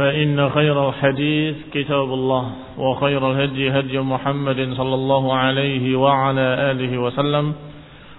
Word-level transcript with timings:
فإن 0.00 0.50
خير 0.50 0.88
الحديث 0.88 1.56
كتاب 1.72 2.08
الله 2.14 2.44
وخير 2.78 3.30
الهدي 3.30 3.70
هدي 3.70 4.00
محمد 4.00 4.72
صلى 4.72 4.94
الله 4.94 5.34
عليه 5.36 5.96
وعلى 5.96 6.46
آله 6.70 6.98
وسلم 6.98 7.54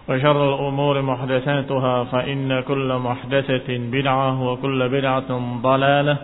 وشر 0.09 0.53
الأمور 0.53 1.01
محدثاتها 1.01 2.03
فإن 2.03 2.61
كل 2.61 2.89
محدثة 2.97 3.67
بدعة 3.77 4.43
وكل 4.43 4.89
بدعة 4.89 5.29
ضلالة 5.61 6.17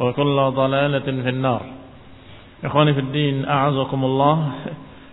وكل 0.00 0.36
ضلالة 0.56 1.06
في 1.22 1.28
النار 1.28 1.62
إخواني 2.64 2.94
في 2.94 3.00
الدين 3.00 3.44
أعزكم 3.44 4.04
الله 4.04 4.36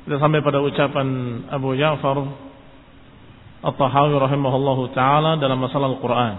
Kita 0.02 0.17
sampai 0.17 0.39
pada 0.42 0.64
ucapan 0.64 1.08
Abu 1.52 1.76
Ja'far 1.78 2.17
At-Tahawi 3.61 4.17
rahimahullahu 4.17 4.95
taala 4.98 5.38
dalam 5.38 5.61
masalah 5.61 5.94
Al-Qur'an. 5.94 6.33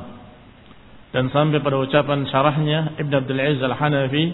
Dan 1.12 1.28
sampai 1.28 1.60
pada 1.60 1.76
ucapan 1.76 2.24
syarahnya 2.24 2.96
Ibn 2.96 3.12
Abdul 3.12 3.40
Aziz 3.40 3.60
Al-Hanafi 3.60 4.24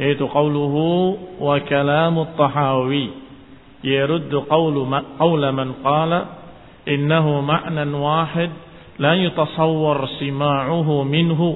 yaitu 0.00 0.26
qauluhu 0.26 1.38
wa 1.38 1.54
kalamu 1.62 2.26
At-Tahawi 2.26 3.06
yaruddu 3.86 4.44
qawlu 4.50 4.90
qawla 5.16 5.48
man 5.54 5.78
qala 5.80 6.20
innahu 6.84 7.40
ma'nan 7.46 7.94
wahid 7.94 8.50
la 8.98 9.16
yutasawwar 9.16 10.18
sima'uhu 10.18 11.06
minhu 11.06 11.48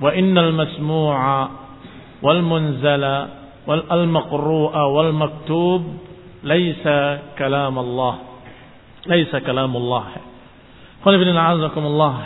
wa 0.00 0.10
innal 0.12 0.52
masmu'a 0.52 1.38
wal 2.20 2.42
munzala 2.42 3.40
والمقروء 3.70 4.74
والمكتوب 4.76 5.82
ليس 6.44 6.84
كلام 7.38 7.78
الله 7.78 8.14
ليس 9.06 9.36
كلام 9.36 9.76
الله 9.76 10.04
قال 11.04 11.14
ابن 11.14 11.36
عزكم 11.36 11.84
الله 11.86 12.16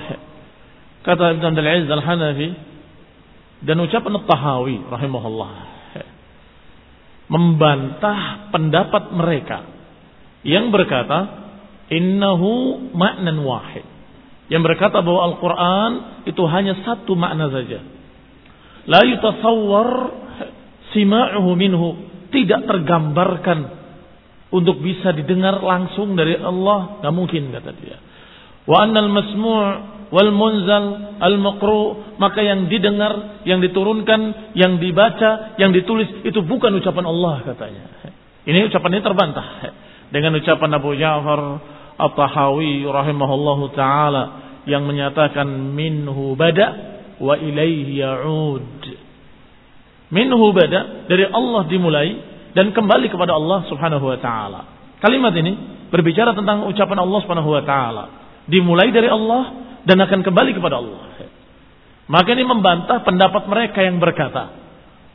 kata 1.04 1.36
Ibn 1.36 1.44
Abdul 1.44 1.68
Aziz 1.68 1.88
Al-Hanafi 1.92 2.48
dan 3.64 3.76
ucapan 3.84 4.12
At-Tahawi 4.24 4.76
rahimahullah 4.88 5.74
membantah 7.28 8.52
pendapat 8.52 9.12
mereka 9.16 9.58
yang 10.44 10.68
berkata 10.68 11.48
innahu 11.88 12.80
ma'nan 12.92 13.40
wahid. 13.40 13.84
Yang 14.52 14.62
berkata 14.72 15.00
bahwa 15.00 15.32
Al-Quran 15.32 15.90
itu 16.28 16.42
hanya 16.44 16.76
satu 16.84 17.16
makna 17.16 17.48
saja. 17.48 17.80
La 18.84 19.00
yutasawwar 19.08 19.88
sima'uhu 20.92 21.50
minhu. 21.56 21.88
Tidak 22.28 22.68
tergambarkan 22.68 23.58
untuk 24.52 24.84
bisa 24.84 25.16
didengar 25.16 25.64
langsung 25.64 26.12
dari 26.12 26.36
Allah 26.36 27.00
nggak 27.00 27.14
mungkin 27.14 27.48
kata 27.56 27.72
dia. 27.78 27.96
Wa 28.68 28.84
annal 28.84 29.08
masmu' 29.08 29.93
wal 30.12 30.30
munzal 30.32 31.16
al 31.20 31.36
maqru 31.40 32.16
maka 32.20 32.40
yang 32.44 32.66
didengar 32.68 33.44
yang 33.48 33.60
diturunkan 33.60 34.52
yang 34.56 34.76
dibaca 34.80 35.56
yang 35.60 35.70
ditulis 35.72 36.24
itu 36.26 36.40
bukan 36.44 36.74
ucapan 36.76 37.04
Allah 37.08 37.34
katanya. 37.44 37.84
Ini 38.44 38.68
ucapan 38.68 38.90
ini 38.98 39.02
terbantah. 39.02 39.48
Dengan 40.12 40.36
ucapan 40.36 40.70
Abu 40.76 40.94
Ja'far 40.94 41.40
At-Tahawi 41.96 42.84
rahimahullahu 42.84 43.72
taala 43.72 44.22
yang 44.68 44.84
menyatakan 44.84 45.48
minhu 45.72 46.36
bada 46.36 46.66
wa 47.18 47.34
ilaihi 47.38 48.04
ya'ud. 48.04 48.82
Minhu 50.12 50.46
bada 50.52 51.08
dari 51.08 51.24
Allah 51.26 51.62
dimulai 51.66 52.08
dan 52.54 52.70
kembali 52.70 53.10
kepada 53.10 53.34
Allah 53.34 53.66
Subhanahu 53.66 54.04
wa 54.06 54.18
taala. 54.20 54.60
Kalimat 55.02 55.34
ini 55.34 55.52
berbicara 55.90 56.32
tentang 56.32 56.64
ucapan 56.70 56.98
Allah 57.02 57.18
Subhanahu 57.26 57.50
wa 57.50 57.62
taala, 57.66 58.04
dimulai 58.46 58.90
dari 58.94 59.10
Allah 59.10 59.63
dan 59.84 59.96
akan 60.00 60.20
kembali 60.24 60.52
kepada 60.56 60.80
Allah. 60.80 61.00
Maka 62.04 62.28
ini 62.36 62.44
membantah 62.44 63.00
pendapat 63.00 63.48
mereka 63.48 63.80
yang 63.80 63.96
berkata 63.96 64.52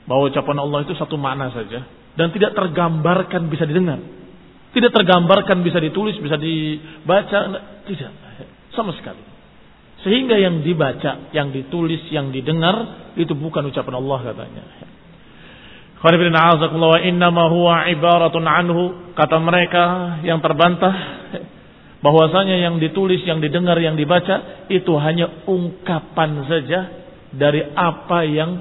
bahwa 0.10 0.30
ucapan 0.30 0.58
Allah 0.58 0.80
itu 0.86 0.94
satu 0.98 1.18
makna 1.22 1.54
saja 1.54 1.86
dan 2.18 2.34
tidak 2.34 2.58
tergambarkan 2.58 3.46
bisa 3.50 3.70
didengar. 3.70 4.02
Tidak 4.70 4.94
tergambarkan 4.94 5.66
bisa 5.66 5.82
ditulis, 5.82 6.18
bisa 6.22 6.38
dibaca, 6.38 7.40
tidak 7.90 8.12
sama 8.74 8.94
sekali. 8.98 9.22
Sehingga 10.06 10.38
yang 10.38 10.62
dibaca, 10.62 11.34
yang 11.36 11.50
ditulis, 11.50 12.06
yang 12.14 12.30
didengar 12.30 13.10
itu 13.18 13.34
bukan 13.34 13.66
ucapan 13.68 13.96
Allah 13.98 14.20
katanya. 14.32 14.64
wa 16.00 16.98
innama 17.04 17.44
huwa 17.52 17.84
ibaratun 17.92 18.46
anhu 18.48 19.12
kata 19.18 19.38
mereka 19.44 19.84
yang 20.24 20.40
terbantah 20.40 20.96
bahwasanya 22.00 22.58
yang 22.60 22.76
ditulis, 22.80 23.24
yang 23.28 23.44
didengar, 23.44 23.76
yang 23.80 24.00
dibaca 24.00 24.68
itu 24.72 24.94
hanya 25.00 25.44
ungkapan 25.48 26.48
saja 26.48 26.80
dari 27.36 27.62
apa 27.76 28.20
yang 28.26 28.52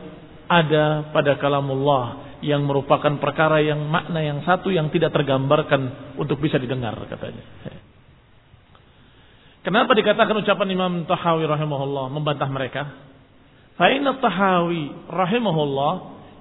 ada 0.48 1.12
pada 1.14 1.36
kalamullah 1.38 2.38
yang 2.40 2.62
merupakan 2.66 3.18
perkara 3.18 3.58
yang 3.62 3.82
makna 3.90 4.22
yang 4.22 4.38
satu 4.46 4.70
yang 4.70 4.88
tidak 4.94 5.10
tergambarkan 5.10 6.14
untuk 6.18 6.38
bisa 6.38 6.58
didengar 6.58 6.94
katanya. 7.10 7.42
Kenapa 9.66 9.92
dikatakan 9.92 10.38
ucapan 10.38 10.68
Imam 10.70 10.92
Tahawi 11.04 11.44
rahimahullah 11.44 12.06
membantah 12.14 12.48
mereka? 12.48 12.82
Fa 13.74 13.90
inna 13.90 14.16
Tahawi 14.22 15.10
rahimahullah 15.10 15.92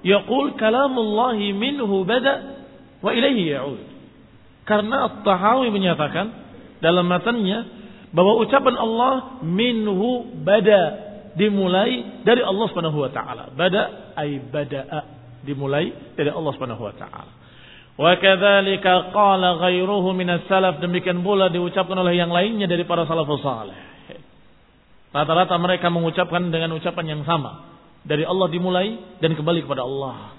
yaqul 0.06 0.54
kalamullahi 0.54 1.50
minhu 1.52 2.06
bada 2.06 2.62
wa 3.02 3.10
ilaihi 3.10 3.52
ya'ud. 3.52 3.80
Karena 4.64 5.22
Tahawi 5.26 5.68
menyatakan 5.74 6.47
dalam 6.78 7.06
matanya 7.06 7.66
bahwa 8.12 8.40
ucapan 8.40 8.74
Allah 8.78 9.42
minhu 9.44 10.32
bada 10.42 10.82
dimulai 11.38 12.22
dari 12.24 12.42
Allah 12.42 12.66
Subhanahu 12.72 12.98
wa 12.98 13.10
taala. 13.12 13.52
Bada 13.54 14.14
ay 14.18 14.42
bada'a 14.42 15.00
dimulai 15.44 16.16
dari 16.18 16.30
Allah 16.32 16.50
Subhanahu 16.56 16.82
wa 16.82 16.94
taala. 16.96 17.32
Wa 17.98 18.14
kadzalika 18.18 19.10
qala 19.10 19.58
ghairuhu 19.58 20.14
minas 20.14 20.46
salaf 20.46 20.78
demikian 20.78 21.22
pula 21.26 21.50
diucapkan 21.50 21.98
oleh 21.98 22.14
yang 22.14 22.30
lainnya 22.30 22.70
dari 22.70 22.86
para 22.86 23.02
salafus 23.06 23.42
saleh. 23.42 23.78
Rata-rata 25.08 25.56
mereka 25.56 25.88
mengucapkan 25.88 26.52
dengan 26.52 26.76
ucapan 26.76 27.16
yang 27.16 27.22
sama. 27.24 27.74
Dari 28.06 28.22
Allah 28.22 28.46
dimulai 28.52 29.18
dan 29.18 29.34
kembali 29.34 29.66
kepada 29.66 29.82
Allah. 29.82 30.36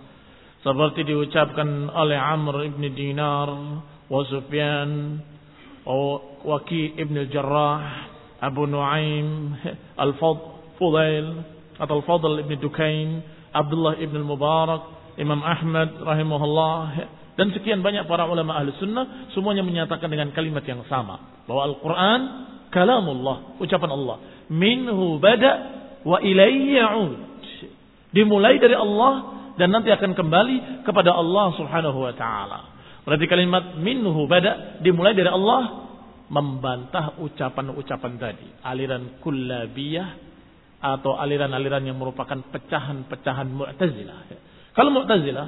Seperti 0.64 1.04
diucapkan 1.08 1.92
oleh 1.92 2.20
Amr 2.20 2.68
ibn 2.68 2.84
Dinar, 2.96 3.50
wa 4.08 4.22
Sufyan, 4.28 5.20
Waki 6.46 6.96
ibn 7.00 7.16
Jarrah, 7.32 8.08
Abu 8.40 8.68
Nuaim, 8.68 9.56
Al-Fudail, 10.00 11.28
atau 11.80 12.04
Al-Fadl 12.04 12.44
ibn 12.44 12.60
Dukain, 12.60 13.24
Abdullah 13.52 14.00
ibn 14.00 14.20
Mubarak, 14.24 15.16
Imam 15.20 15.44
Ahmad 15.44 16.00
rahimahullah, 16.00 16.80
Dan 17.40 17.56
sekian 17.56 17.80
banyak 17.80 18.04
para 18.04 18.28
ulama 18.28 18.60
ahli 18.60 18.76
sunnah 18.84 19.32
semuanya 19.32 19.64
menyatakan 19.64 20.12
dengan 20.12 20.36
kalimat 20.36 20.60
yang 20.68 20.84
sama. 20.92 21.40
Bahwa 21.48 21.72
Al-Quran 21.72 22.20
kalamullah, 22.68 23.56
ucapan 23.64 23.96
Allah. 23.96 24.18
Minhu 24.52 25.24
bada 25.24 25.52
wa 26.04 26.20
ilayhi 26.20 26.76
ya'ud. 26.76 27.16
Dimulai 28.12 28.60
dari 28.60 28.76
Allah 28.76 29.40
dan 29.56 29.72
nanti 29.72 29.88
akan 29.88 30.20
kembali 30.20 30.84
kepada 30.84 31.16
Allah 31.16 31.56
subhanahu 31.56 32.04
wa 32.04 32.12
ta'ala. 32.12 32.60
Berarti 33.08 33.26
kalimat 33.32 33.80
minhu 33.80 34.28
bada 34.28 34.84
dimulai 34.84 35.16
dari 35.16 35.32
Allah 35.32 35.89
membantah 36.30 37.18
ucapan-ucapan 37.20 38.14
tadi. 38.22 38.48
Aliran 38.64 39.20
kullabiyah 39.22 40.10
atau 40.80 41.18
aliran-aliran 41.20 41.84
yang 41.84 41.98
merupakan 42.00 42.40
pecahan-pecahan 42.54 43.50
mu'tazilah. 43.50 44.20
Kalau 44.78 44.90
mu'tazilah 44.94 45.48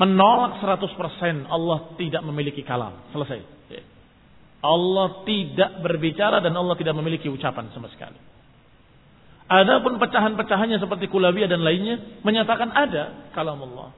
menolak 0.00 0.58
100% 0.64 1.46
Allah 1.46 1.78
tidak 2.00 2.24
memiliki 2.24 2.64
kalam. 2.64 3.12
Selesai. 3.12 3.60
Allah 4.60 5.24
tidak 5.24 5.80
berbicara 5.80 6.44
dan 6.44 6.52
Allah 6.52 6.76
tidak 6.76 6.92
memiliki 6.92 7.32
ucapan 7.32 7.72
sama 7.72 7.88
sekali. 7.88 8.16
Adapun 9.50 9.98
pecahan-pecahannya 9.98 10.78
seperti 10.78 11.10
kulabiyah 11.10 11.50
dan 11.50 11.64
lainnya 11.64 12.22
menyatakan 12.22 12.70
ada 12.70 13.32
kalam 13.34 13.58
Allah. 13.66 13.90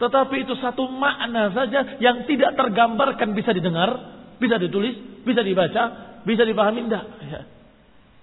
Tetapi 0.00 0.34
itu 0.42 0.58
satu 0.58 0.90
makna 0.90 1.54
saja 1.54 2.02
yang 2.02 2.26
tidak 2.26 2.58
tergambarkan 2.58 3.38
bisa 3.38 3.54
didengar, 3.54 3.94
bisa 4.38 4.56
ditulis, 4.60 5.24
bisa 5.24 5.40
dibaca, 5.40 5.82
bisa 6.22 6.42
dipahami 6.46 6.86
tidak. 6.86 7.04
Ya. 7.26 7.42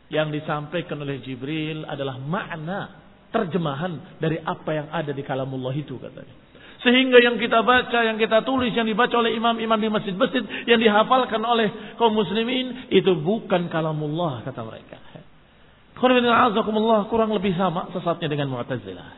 Yang 0.09 0.41
disampaikan 0.41 0.97
oleh 1.05 1.21
Jibril 1.21 1.85
adalah 1.85 2.17
makna 2.17 2.97
terjemahan 3.29 4.17
dari 4.17 4.41
apa 4.41 4.69
yang 4.73 4.87
ada 4.89 5.11
di 5.13 5.21
kalamullah 5.21 5.73
itu 5.77 6.01
katanya. 6.01 6.33
Sehingga 6.79 7.19
yang 7.19 7.35
kita 7.35 7.59
baca, 7.59 7.99
yang 8.07 8.15
kita 8.15 8.47
tulis, 8.47 8.71
yang 8.71 8.87
dibaca 8.87 9.11
oleh 9.19 9.35
imam-imam 9.35 9.75
di 9.75 9.91
masjid-masjid, 9.91 10.43
yang 10.63 10.79
dihafalkan 10.79 11.43
oleh 11.43 11.99
kaum 11.99 12.15
muslimin, 12.15 12.87
itu 12.87 13.19
bukan 13.19 13.67
kalamullah, 13.67 14.47
kata 14.47 14.63
mereka. 14.63 14.97
kurang 17.11 17.35
lebih 17.35 17.51
sama 17.59 17.91
sesatnya 17.91 18.31
dengan 18.31 18.47
Mu'tazilah. 18.55 19.09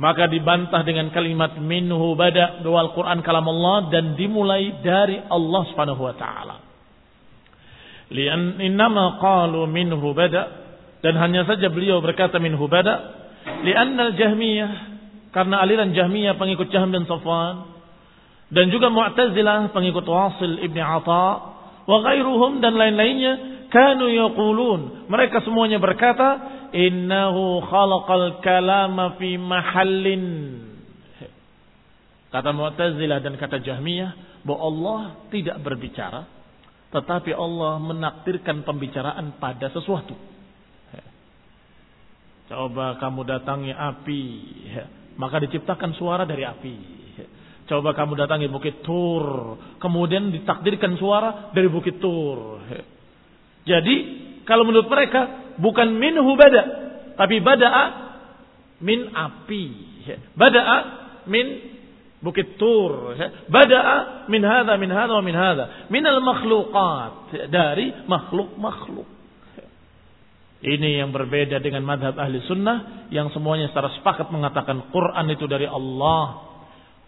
Maka 0.00 0.32
dibantah 0.32 0.80
dengan 0.80 1.12
kalimat 1.12 1.60
minhu 1.60 2.16
bada 2.16 2.64
bahwa 2.64 2.88
Al-Quran 2.88 3.20
kalam 3.20 3.44
Allah 3.44 3.92
dan 3.92 4.16
dimulai 4.16 4.80
dari 4.80 5.20
Allah 5.20 5.62
subhanahu 5.68 6.00
wa 6.00 6.14
ta'ala. 6.16 6.56
Lian 8.08 8.56
innama 8.64 9.20
qalu 9.20 9.68
minhu 9.68 10.16
bada 10.16 10.48
dan 11.04 11.20
hanya 11.20 11.44
saja 11.44 11.68
beliau 11.68 12.00
berkata 12.00 12.40
minhu 12.40 12.64
bada 12.64 13.12
lianna 13.60 14.08
al-jahmiyah 14.12 14.72
karena 15.30 15.62
aliran 15.62 15.94
Jahmiyah 15.94 16.34
pengikut 16.36 16.68
Jahm 16.74 16.90
dan 16.90 17.06
Safwan 17.06 17.70
dan 18.50 18.66
juga 18.74 18.90
Mu'tazilah 18.90 19.70
pengikut 19.70 20.02
Wasil 20.02 20.58
Ibni 20.58 20.82
Atha 20.82 21.28
wa 21.86 21.98
ghairuhum 22.02 22.58
dan 22.58 22.74
lain-lainnya 22.74 23.32
kanu 23.70 24.10
yaqulun 24.10 25.06
mereka 25.06 25.38
semuanya 25.46 25.78
berkata 25.78 26.59
innahu 26.72 27.64
khalaqal 27.66 28.42
kalama 28.44 29.16
fi 29.16 29.36
mahallin 29.36 30.24
kata 32.30 32.50
Mu'tazilah 32.54 33.18
dan 33.22 33.34
kata 33.38 33.58
Jahmiyah 33.62 34.42
bahwa 34.46 34.60
Allah 34.60 35.00
tidak 35.34 35.56
berbicara 35.60 36.26
tetapi 36.90 37.30
Allah 37.34 37.78
menakdirkan 37.78 38.66
pembicaraan 38.66 39.38
pada 39.38 39.70
sesuatu 39.70 40.14
coba 42.50 42.98
kamu 42.98 43.20
datangi 43.26 43.70
api 43.70 44.24
maka 45.20 45.36
diciptakan 45.44 45.92
suara 46.00 46.24
dari 46.24 46.48
api. 46.48 46.74
Coba 47.68 47.92
kamu 47.92 48.18
datangi 48.18 48.48
Bukit 48.50 48.82
Tur, 48.82 49.54
kemudian 49.78 50.32
ditakdirkan 50.32 50.96
suara 50.96 51.52
dari 51.54 51.68
Bukit 51.70 52.00
Tur. 52.02 52.64
Jadi, 53.68 53.96
kalau 54.48 54.64
menurut 54.66 54.88
mereka 54.90 55.39
bukan 55.58 55.98
minhu 55.98 56.36
bada, 56.38 56.62
tapi 57.18 57.42
bada'a 57.42 57.84
min 58.84 59.10
api. 59.10 59.64
Bada'a 60.36 60.76
min 61.26 61.46
Bukit 62.20 62.60
Tur. 62.60 63.16
Bada'a 63.48 64.28
min 64.28 64.44
hadha, 64.44 64.76
min 64.76 64.92
hadha, 64.92 65.16
min 65.24 65.32
hadha. 65.32 65.88
Minal 65.88 66.20
makhluqat. 66.20 67.48
Dari 67.48 68.04
makhluk-makhluk. 68.04 69.08
Ini 70.60 71.00
yang 71.00 71.08
berbeda 71.16 71.56
dengan 71.64 71.88
madhab 71.88 72.20
ahli 72.20 72.44
sunnah 72.44 73.08
yang 73.08 73.32
semuanya 73.32 73.72
secara 73.72 73.96
sepakat 73.96 74.28
mengatakan 74.28 74.92
Quran 74.92 75.26
itu 75.32 75.48
dari 75.48 75.64
Allah. 75.64 76.52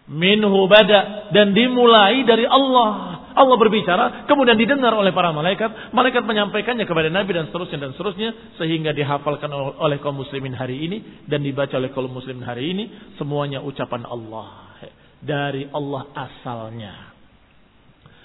Minhu 0.09 0.65
bada 0.65 1.29
dan 1.29 1.53
dimulai 1.53 2.25
dari 2.25 2.49
Allah. 2.49 3.12
Allah 3.33 3.57
berbicara, 3.57 4.29
kemudian 4.29 4.53
didengar 4.55 4.93
oleh 4.93 5.09
para 5.09 5.33
malaikat. 5.33 5.93
Malaikat 5.93 6.21
menyampaikannya 6.21 6.85
kepada 6.85 7.09
Nabi 7.09 7.33
dan 7.33 7.49
seterusnya 7.49 7.89
dan 7.89 7.91
seterusnya. 7.97 8.29
Sehingga 8.61 8.93
dihafalkan 8.93 9.49
oleh 9.53 9.97
kaum 9.99 10.21
muslimin 10.21 10.53
hari 10.53 10.85
ini 10.85 11.25
dan 11.25 11.41
dibaca 11.41 11.73
oleh 11.77 11.89
kaum 11.89 12.13
muslimin 12.13 12.45
hari 12.45 12.69
ini. 12.69 12.83
Semuanya 13.17 13.65
ucapan 13.65 14.05
Allah. 14.05 14.77
Dari 15.23 15.65
Allah 15.73 16.03
asalnya. 16.13 16.93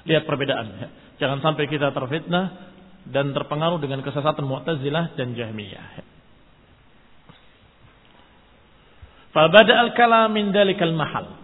Lihat 0.04 0.24
perbedaan. 0.28 0.66
Jangan 1.16 1.40
sampai 1.40 1.64
kita 1.66 1.90
terfitnah 1.90 2.68
dan 3.08 3.32
terpengaruh 3.32 3.80
dengan 3.80 4.04
kesesatan 4.04 4.44
Mu'tazilah 4.44 5.16
dan 5.16 5.32
Jahmiyah. 5.32 6.04
Fabada 9.32 9.74
al-kalam 9.88 10.32
min 10.32 10.52
dalikal 10.52 10.92
mahal. 10.92 11.38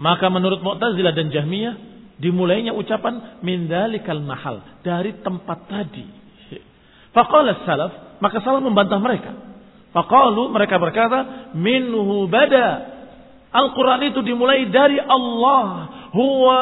Maka 0.00 0.32
menurut 0.32 0.64
Mu'tazilah 0.64 1.12
dan 1.12 1.28
Jahmiyah 1.28 1.90
dimulainya 2.20 2.76
ucapan 2.76 3.40
min 3.40 3.66
dalikal 3.66 4.20
mahal 4.20 4.60
dari 4.84 5.16
tempat 5.24 5.58
tadi. 5.66 6.06
Faqala 7.10 7.66
salaf, 7.66 8.20
maka 8.22 8.38
salaf 8.44 8.62
membantah 8.62 9.00
mereka. 9.02 9.34
Faqalu 9.90 10.54
mereka 10.54 10.78
berkata 10.78 11.50
minhu 11.58 12.30
bada. 12.30 13.00
Al-Quran 13.50 14.14
itu 14.14 14.22
dimulai 14.22 14.70
dari 14.70 15.02
Allah. 15.02 15.66
Huwa 16.14 16.58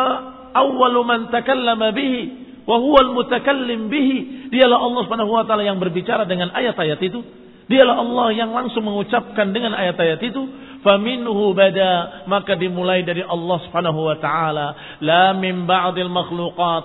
awwalu 0.56 1.00
man 1.04 1.20
takallama 1.28 1.92
bihi 1.92 2.48
wa 2.64 2.76
huwal 2.80 3.12
mutakallim 3.12 3.92
bihi. 3.92 4.48
Dialah 4.48 4.80
Allah 4.80 5.00
Subhanahu 5.04 5.32
wa 5.32 5.44
taala 5.44 5.64
yang 5.64 5.76
berbicara 5.76 6.24
dengan 6.24 6.48
ayat-ayat 6.52 7.00
itu. 7.04 7.20
Dialah 7.68 8.00
Allah 8.00 8.28
yang 8.32 8.52
langsung 8.56 8.84
mengucapkan 8.84 9.52
dengan 9.52 9.76
ayat-ayat 9.76 10.20
itu. 10.24 10.42
Faminhu 10.82 11.54
bada. 11.54 12.24
Maka 12.30 12.54
dimulai 12.54 13.02
dari 13.02 13.22
Allah 13.24 13.58
Subhanahu 13.66 14.00
wa 14.08 14.16
taala, 14.22 14.66
la 15.02 15.34
min 15.34 15.66
ba'dil 15.66 16.10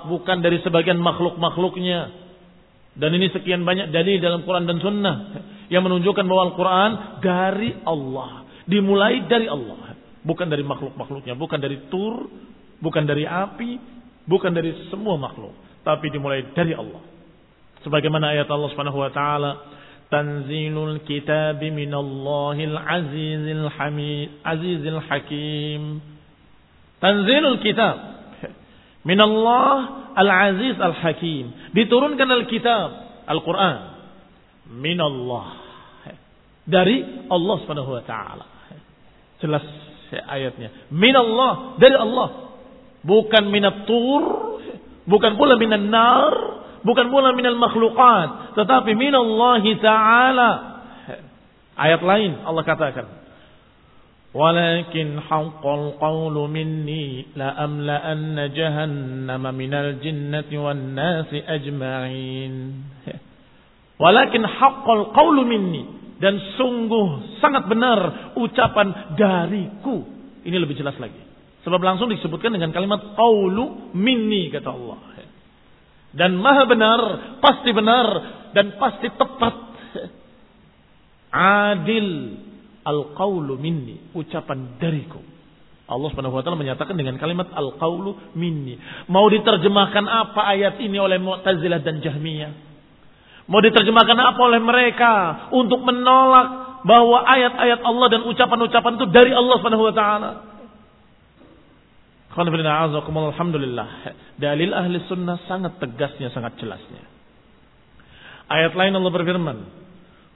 bukan 0.09 0.37
dari 0.41 0.61
sebagian 0.65 0.97
makhluk-makhluknya. 0.97 2.23
Dan 2.93 3.09
ini 3.17 3.33
sekian 3.33 3.65
banyak 3.65 3.89
dalil 3.89 4.21
dalam 4.21 4.45
Quran 4.45 4.69
dan 4.69 4.77
Sunnah 4.77 5.15
yang 5.73 5.81
menunjukkan 5.81 6.25
bahwa 6.29 6.41
Al-Quran 6.53 6.91
dari 7.25 7.69
Allah, 7.89 8.45
dimulai 8.69 9.25
dari 9.25 9.49
Allah, 9.49 9.97
bukan 10.21 10.45
dari 10.45 10.61
makhluk-makhluknya, 10.61 11.33
bukan 11.33 11.57
dari 11.57 11.89
tur, 11.89 12.29
bukan 12.77 13.03
dari 13.09 13.25
api, 13.25 13.81
bukan 14.29 14.53
dari 14.53 14.93
semua 14.93 15.17
makhluk. 15.17 15.57
Tapi 15.81 16.13
dimulai 16.13 16.53
dari 16.53 16.77
Allah. 16.77 17.01
Sebagaimana 17.81 18.37
ayat 18.37 18.47
Allah 18.47 18.69
Subhanahu 18.71 19.01
wa 19.01 19.11
taala, 19.11 19.51
"Tanzilul 20.13 21.01
kitab 21.09 21.57
minallahil 21.57 22.77
azizil 22.77 23.65
hamid, 23.73 24.29
azizil 24.45 25.01
hakim." 25.09 25.97
Tanzilul 27.01 27.57
kitab 27.65 27.97
minallah 29.09 30.13
al-aziz 30.13 30.77
al-hakim. 30.77 31.73
Diturunkan 31.73 32.29
al-kitab, 32.29 32.89
Al-Quran 33.25 33.77
minallah 34.77 35.59
dari 36.63 37.27
Allah 37.27 37.55
Subhanahu 37.65 37.91
wa 37.97 38.03
taala. 38.05 38.45
Jelas 39.41 39.65
ayatnya. 40.29 40.87
Minallah 40.93 41.81
dari 41.81 41.97
Allah. 41.97 42.53
Bukan 43.03 43.51
minat 43.51 43.83
tur 43.83 44.53
Bukan 45.03 45.35
pula 45.35 45.59
minan 45.59 45.91
nar, 45.91 46.62
bukan 46.83 47.09
pula 47.09 47.31
minal 47.33 47.57
makhlukat, 47.57 48.55
tetapi 48.59 48.91
minallahi 48.93 49.71
ta'ala. 49.79 50.51
Ayat 51.73 52.05
lain 52.05 52.45
Allah 52.45 52.63
katakan, 52.63 53.07
"Walakin 54.35 55.17
haqqal 55.25 55.97
qawlu 55.97 56.45
minni 56.45 57.33
la 57.33 57.57
amla'anna 57.57 58.53
jahannama 58.53 59.49
minal 59.49 59.97
jinnati 59.97 60.53
wan 60.59 60.93
nasi 60.93 61.41
ajma'in." 61.41 62.53
Walakin 63.97 64.43
haqqal 64.45 65.15
qawlu 65.17 65.41
minni 65.47 65.83
dan 66.21 66.37
sungguh 66.59 67.39
sangat 67.41 67.67
benar 67.67 68.33
ucapan 68.37 69.17
dariku. 69.17 70.07
Ini 70.43 70.57
lebih 70.59 70.75
jelas 70.77 70.99
lagi. 70.99 71.19
Sebab 71.63 71.79
langsung 71.79 72.11
disebutkan 72.11 72.51
dengan 72.51 72.75
kalimat 72.75 73.15
qaulu 73.15 73.95
minni 73.95 74.51
kata 74.51 74.67
Allah. 74.67 75.12
Dan 76.13 76.37
maha 76.37 76.63
benar, 76.69 77.01
pasti 77.41 77.73
benar 77.73 78.07
dan 78.53 78.77
pasti 78.77 79.09
tepat. 79.09 79.55
Adil 81.33 82.09
al 82.85 83.17
qaulu 83.17 83.57
minni, 83.57 84.13
ucapan 84.13 84.77
dariku. 84.77 85.33
Allah 85.83 86.09
Subhanahu 86.15 86.39
wa 86.39 86.43
taala 86.45 86.55
menyatakan 86.55 86.95
dengan 86.95 87.19
kalimat 87.19 87.51
al-qaulu 87.51 88.15
minni. 88.39 88.79
Mau 89.11 89.27
diterjemahkan 89.27 90.05
apa 90.07 90.41
ayat 90.55 90.79
ini 90.79 90.95
oleh 90.95 91.19
Mu'tazilah 91.19 91.83
dan 91.83 91.99
Jahmiyah? 91.99 92.51
Mau 93.51 93.59
diterjemahkan 93.59 94.15
apa 94.15 94.39
oleh 94.39 94.63
mereka 94.63 95.13
untuk 95.51 95.83
menolak 95.83 96.79
bahwa 96.87 97.27
ayat-ayat 97.27 97.83
Allah 97.83 98.07
dan 98.07 98.21
ucapan-ucapan 98.23 98.91
itu 98.95 99.05
dari 99.11 99.31
Allah 99.35 99.55
Subhanahu 99.59 99.91
wa 99.91 99.95
taala? 99.95 100.31
Alhamdulillah. 102.33 103.87
Dalil 104.41 104.73
ahli 104.73 104.97
sunnah 105.05 105.37
sangat 105.45 105.77
tegasnya, 105.77 106.33
sangat 106.33 106.57
jelasnya. 106.57 107.05
Ayat 108.49 108.73
lain 108.73 108.93
Allah 108.97 109.13
berfirman, 109.13 109.57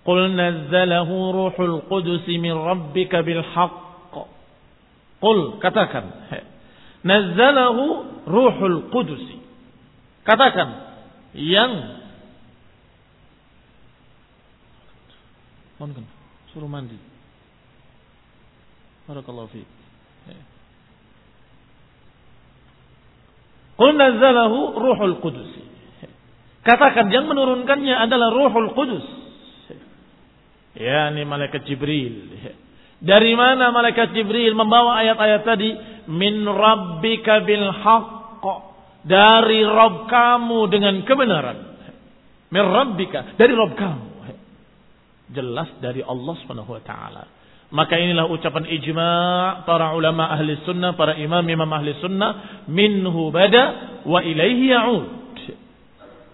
"Qul 0.05 0.21
nazzalahu 0.37 1.15
ruhul 1.33 1.77
qudus 1.89 2.25
min 2.29 2.53
rabbika 2.53 3.25
bil 3.25 3.41
haqq." 3.41 4.15
Qul 5.17 5.57
katakan, 5.57 6.05
nazzalahu 7.01 7.83
ruhul 8.29 8.93
qudus. 8.93 9.25
Katakan 10.21 10.69
yang 11.33 11.97
Mohon 15.77 16.09
suruh 16.53 16.65
mandi. 16.65 16.97
Barakallahu 19.05 19.53
fiik. 19.53 19.76
Qul 23.77 23.93
nazzalahu 23.93 24.73
ruhul 24.73 25.17
qudus. 25.21 25.51
Katakan 26.65 27.13
yang 27.13 27.29
menurunkannya 27.29 27.95
adalah 27.95 28.33
ruhul 28.33 28.73
qudus. 28.73 29.05
Ya, 30.77 31.09
ini 31.13 31.25
malaikat 31.25 31.65
Jibril. 31.65 32.37
Dari 32.97 33.33
mana 33.37 33.69
malaikat 33.69 34.13
Jibril 34.17 34.57
membawa 34.57 34.97
ayat-ayat 35.01 35.41
tadi? 35.45 35.69
Min 36.09 36.45
rabbika 36.45 37.45
bil 37.45 37.69
haqq. 37.69 38.45
Dari 39.07 39.63
Rabb 39.63 40.09
kamu 40.09 40.59
dengan 40.67 40.95
kebenaran. 41.05 41.57
Min 42.49 42.63
rabbika. 42.65 43.37
Dari 43.37 43.53
Rabb 43.53 43.73
kamu. 43.77 44.05
Jelas 45.27 45.69
dari 45.83 46.01
Allah 46.01 46.33
subhanahu 46.43 46.71
wa 46.71 46.81
ta'ala. 46.81 47.36
Maka 47.67 47.99
inilah 47.99 48.31
ucapan 48.31 48.63
ijma' 48.63 49.67
para 49.67 49.91
ulama 49.91 50.31
ahli 50.31 50.55
sunnah, 50.63 50.95
para 50.95 51.19
imam-imam 51.19 51.67
ahli 51.67 51.99
sunnah. 51.99 52.63
Minhu 52.71 53.27
bada 53.27 53.63
wa 54.07 54.23
ilaihi 54.23 54.71
ya'ud. 54.71 55.07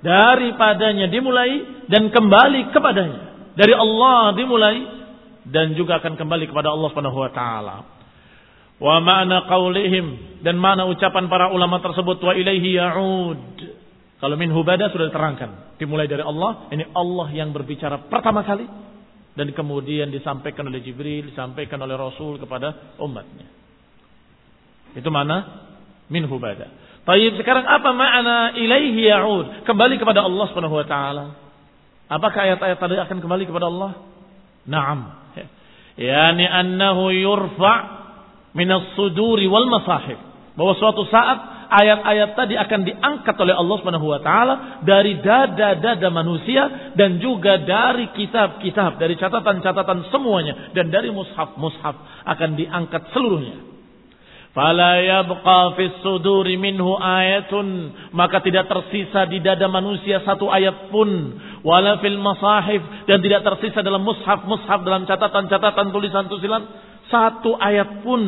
Daripadanya 0.05 1.09
dimulai 1.09 1.85
dan 1.89 2.13
kembali 2.13 2.69
kepadanya. 2.69 3.19
Dari 3.57 3.73
Allah 3.73 4.37
dimulai 4.37 4.77
dan 5.49 5.73
juga 5.73 5.97
akan 6.03 6.13
kembali 6.19 6.53
kepada 6.53 6.69
Allah 6.69 6.87
Subhanahu 6.93 7.17
wa 7.17 7.31
taala. 7.33 7.75
Wa 8.77 9.01
ma'na 9.01 9.49
qaulihim 9.49 10.37
dan 10.45 10.59
mana 10.61 10.85
ucapan 10.85 11.25
para 11.31 11.49
ulama 11.49 11.81
tersebut 11.81 12.21
wa 12.21 12.33
ilaihi 12.37 12.77
ya'ud. 12.77 13.41
Kalau 14.21 14.35
minhu 14.37 14.61
bada 14.61 14.93
sudah 14.93 15.09
diterangkan. 15.09 15.81
Dimulai 15.81 16.05
dari 16.05 16.21
Allah, 16.21 16.69
ini 16.69 16.85
Allah 16.93 17.27
yang 17.33 17.49
berbicara 17.49 18.05
pertama 18.05 18.45
kali 18.45 18.92
dan 19.33 19.49
kemudian 19.53 20.13
disampaikan 20.13 20.69
oleh 20.69 20.81
Jibril, 20.85 21.33
disampaikan 21.33 21.81
oleh 21.81 21.97
Rasul 21.97 22.37
kepada 22.37 22.97
umatnya. 23.01 23.49
Itu 24.93 25.09
mana? 25.09 25.65
Min 26.09 26.29
hubada. 26.29 26.69
Tayyib 27.03 27.35
sekarang 27.41 27.65
apa 27.65 27.89
makna 27.91 28.55
ilaihi 28.55 29.09
ya'ud? 29.09 29.67
Kembali 29.67 29.97
kepada 29.97 30.23
Allah 30.23 30.45
Subhanahu 30.53 30.77
wa 30.77 30.87
taala. 30.87 31.25
Apakah 32.07 32.45
ayat-ayat 32.45 32.77
tadi 32.77 32.95
akan 32.95 33.17
kembali 33.19 33.43
kepada 33.49 33.67
Allah? 33.67 33.91
Naam. 34.69 34.99
Yani 35.93 36.45
annahu 36.45 37.13
yurfa' 37.13 37.77
min 38.57 38.69
as-suduri 38.69 39.45
wal 39.49 39.69
masahib. 39.69 40.17
Bahwa 40.53 40.73
suatu 40.77 41.05
saat 41.09 41.52
ayat-ayat 41.73 42.29
tadi 42.37 42.53
akan 42.53 42.81
diangkat 42.85 43.35
oleh 43.41 43.57
Allah 43.57 43.75
Subhanahu 43.81 44.07
wa 44.13 44.21
taala 44.21 44.53
dari 44.85 45.17
dada-dada 45.17 46.09
manusia 46.13 46.93
dan 46.93 47.17
juga 47.17 47.57
dari 47.65 48.13
kitab-kitab, 48.13 49.01
dari 49.01 49.17
catatan-catatan 49.17 50.13
semuanya 50.13 50.69
dan 50.77 50.93
dari 50.93 51.09
mushaf-mushaf 51.09 52.25
akan 52.29 52.49
diangkat 52.53 53.09
seluruhnya. 53.09 53.73
Fala 54.53 55.01
yabqa 55.01 55.73
fis 55.73 55.97
suduri 56.05 56.61
minhu 56.61 56.93
ayatun 56.93 57.89
maka 58.13 58.37
tidak 58.45 58.69
tersisa 58.69 59.25
di 59.25 59.41
dada 59.41 59.65
manusia 59.65 60.21
satu 60.21 60.45
ayat 60.45 60.93
pun 60.93 61.09
wala 61.65 61.97
fil 61.97 62.21
masahif 62.21 62.85
dan 63.09 63.17
tidak 63.25 63.41
tersisa 63.41 63.81
dalam 63.81 64.05
mushaf-mushaf 64.05 64.85
dalam 64.85 65.09
catatan-catatan 65.09 65.89
tulisan-tulisan 65.89 66.69
satu 67.09 67.57
ayat 67.57 68.05
pun 68.05 68.21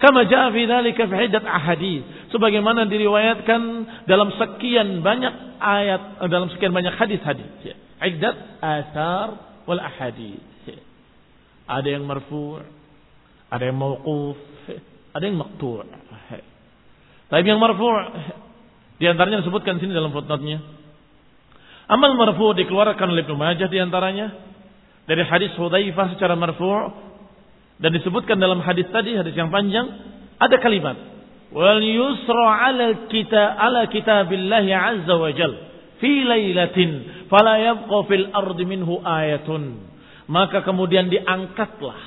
Kama 0.00 0.24
jaa 0.24 0.48
fi 0.48 0.64
dzalika 0.64 1.04
fi 1.04 1.28
iddat 1.28 1.44
ahadits. 1.44 2.32
Sebagaimana 2.32 2.88
diriwayatkan 2.88 3.60
dalam 4.08 4.32
sekian 4.32 5.04
banyak 5.04 5.60
ayat 5.60 6.24
dalam 6.32 6.48
sekian 6.56 6.72
banyak 6.72 6.96
hadis-hadis. 6.96 7.76
Iddat 8.00 8.36
asar 8.64 9.36
wal 9.68 9.76
ahadits. 9.76 10.64
Ada 11.68 12.00
yang 12.00 12.08
marfu', 12.08 12.64
ada 13.52 13.62
yang 13.62 13.76
mauquf, 13.76 14.40
ada 15.12 15.22
yang 15.22 15.36
maqtu'. 15.36 15.84
Tapi 17.30 17.46
yang 17.46 17.60
marfu' 17.60 17.94
di 18.98 19.06
antaranya 19.06 19.44
disebutkan 19.44 19.78
sini 19.78 19.92
dalam 19.92 20.10
footnote-nya. 20.16 20.58
Amal 21.92 22.16
marfu' 22.16 22.56
dikeluarkan 22.56 23.06
oleh 23.10 23.22
Ibnu 23.28 23.36
Majah 23.36 23.68
di 23.68 23.78
antaranya 23.78 24.32
dari 25.04 25.22
hadis 25.28 25.52
Hudzaifah 25.60 26.16
secara 26.16 26.34
marfu' 26.40 27.09
Dan 27.80 27.96
disebutkan 27.96 28.36
dalam 28.36 28.60
hadis 28.60 28.84
tadi, 28.92 29.16
hadis 29.16 29.32
yang 29.32 29.48
panjang, 29.48 29.88
ada 30.36 30.56
kalimat. 30.60 30.96
Wal 31.50 31.80
yusra 31.82 32.70
ala 32.70 33.08
kita 33.10 33.42
ala 33.58 33.88
kitabillahi 33.90 34.70
azza 34.70 35.14
wa 35.18 35.32
jal 35.34 35.50
fi 35.98 36.22
lailatin 36.22 37.26
fala 37.26 37.58
yabqa 37.58 37.98
fil 38.06 38.28
ardi 38.30 38.64
minhu 38.68 39.02
ayatun. 39.02 39.90
Maka 40.30 40.62
kemudian 40.62 41.10
diangkatlah. 41.10 41.98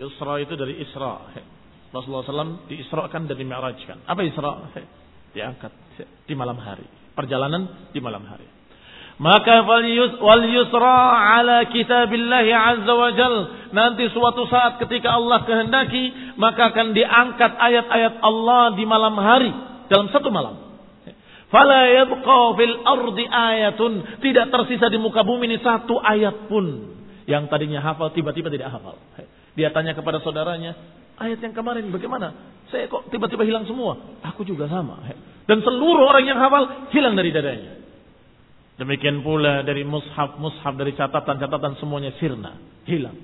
Yusra 0.00 0.40
itu 0.40 0.54
dari 0.56 0.80
Isra. 0.80 1.20
Rasulullah 1.88 2.24
SAW 2.24 2.68
diisrakan 2.70 3.28
dan 3.28 3.36
dimi'rajkan. 3.36 4.08
Apa 4.08 4.20
Isra? 4.24 4.72
Diangkat 5.34 5.72
di 6.24 6.34
malam 6.38 6.56
hari. 6.56 6.86
Perjalanan 7.12 7.90
di 7.92 8.00
malam 8.00 8.24
hari. 8.24 8.57
Maka 9.18 9.66
wal 9.66 10.46
yusra 10.46 10.98
ala 11.38 11.66
kitabillahi 11.66 12.50
azza 12.54 12.94
wa 12.94 13.10
jal. 13.18 13.34
Nanti 13.74 14.06
suatu 14.14 14.46
saat 14.46 14.78
ketika 14.78 15.10
Allah 15.10 15.42
kehendaki, 15.42 16.38
maka 16.38 16.70
akan 16.70 16.94
diangkat 16.94 17.52
ayat-ayat 17.58 18.14
Allah 18.22 18.78
di 18.78 18.84
malam 18.86 19.18
hari. 19.18 19.50
Dalam 19.90 20.06
satu 20.14 20.30
malam. 20.30 20.68
Fala 21.50 21.82
yabqa 21.90 22.40
fil 22.62 22.76
ardi 22.86 23.24
ayatun. 23.26 24.22
Tidak 24.22 24.46
tersisa 24.54 24.86
di 24.86 25.02
muka 25.02 25.26
bumi 25.26 25.50
ini 25.50 25.58
satu 25.66 25.98
ayat 25.98 26.46
pun. 26.46 26.94
Yang 27.26 27.50
tadinya 27.50 27.82
hafal 27.82 28.14
tiba-tiba 28.14 28.54
tidak 28.54 28.70
hafal. 28.70 28.96
Dia 29.58 29.74
tanya 29.74 29.98
kepada 29.98 30.22
saudaranya, 30.22 30.78
ayat 31.18 31.42
yang 31.42 31.50
kemarin 31.50 31.90
bagaimana? 31.90 32.54
Saya 32.70 32.86
kok 32.86 33.10
tiba-tiba 33.10 33.42
hilang 33.42 33.66
semua? 33.66 33.98
Aku 34.22 34.46
juga 34.46 34.70
sama. 34.70 35.02
Dan 35.50 35.58
seluruh 35.66 36.06
orang 36.06 36.24
yang 36.28 36.38
hafal 36.38 36.92
hilang 36.94 37.18
dari 37.18 37.34
dadanya. 37.34 37.77
Demikian 38.78 39.26
pula 39.26 39.66
dari 39.66 39.82
mushaf-mushaf 39.82 40.74
dari 40.78 40.94
catatan-catatan 40.94 41.82
semuanya 41.82 42.14
sirna, 42.22 42.54
hilang. 42.86 43.18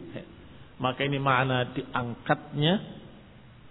Maka 0.82 1.06
ini 1.06 1.22
makna 1.22 1.70
diangkatnya 1.70 2.82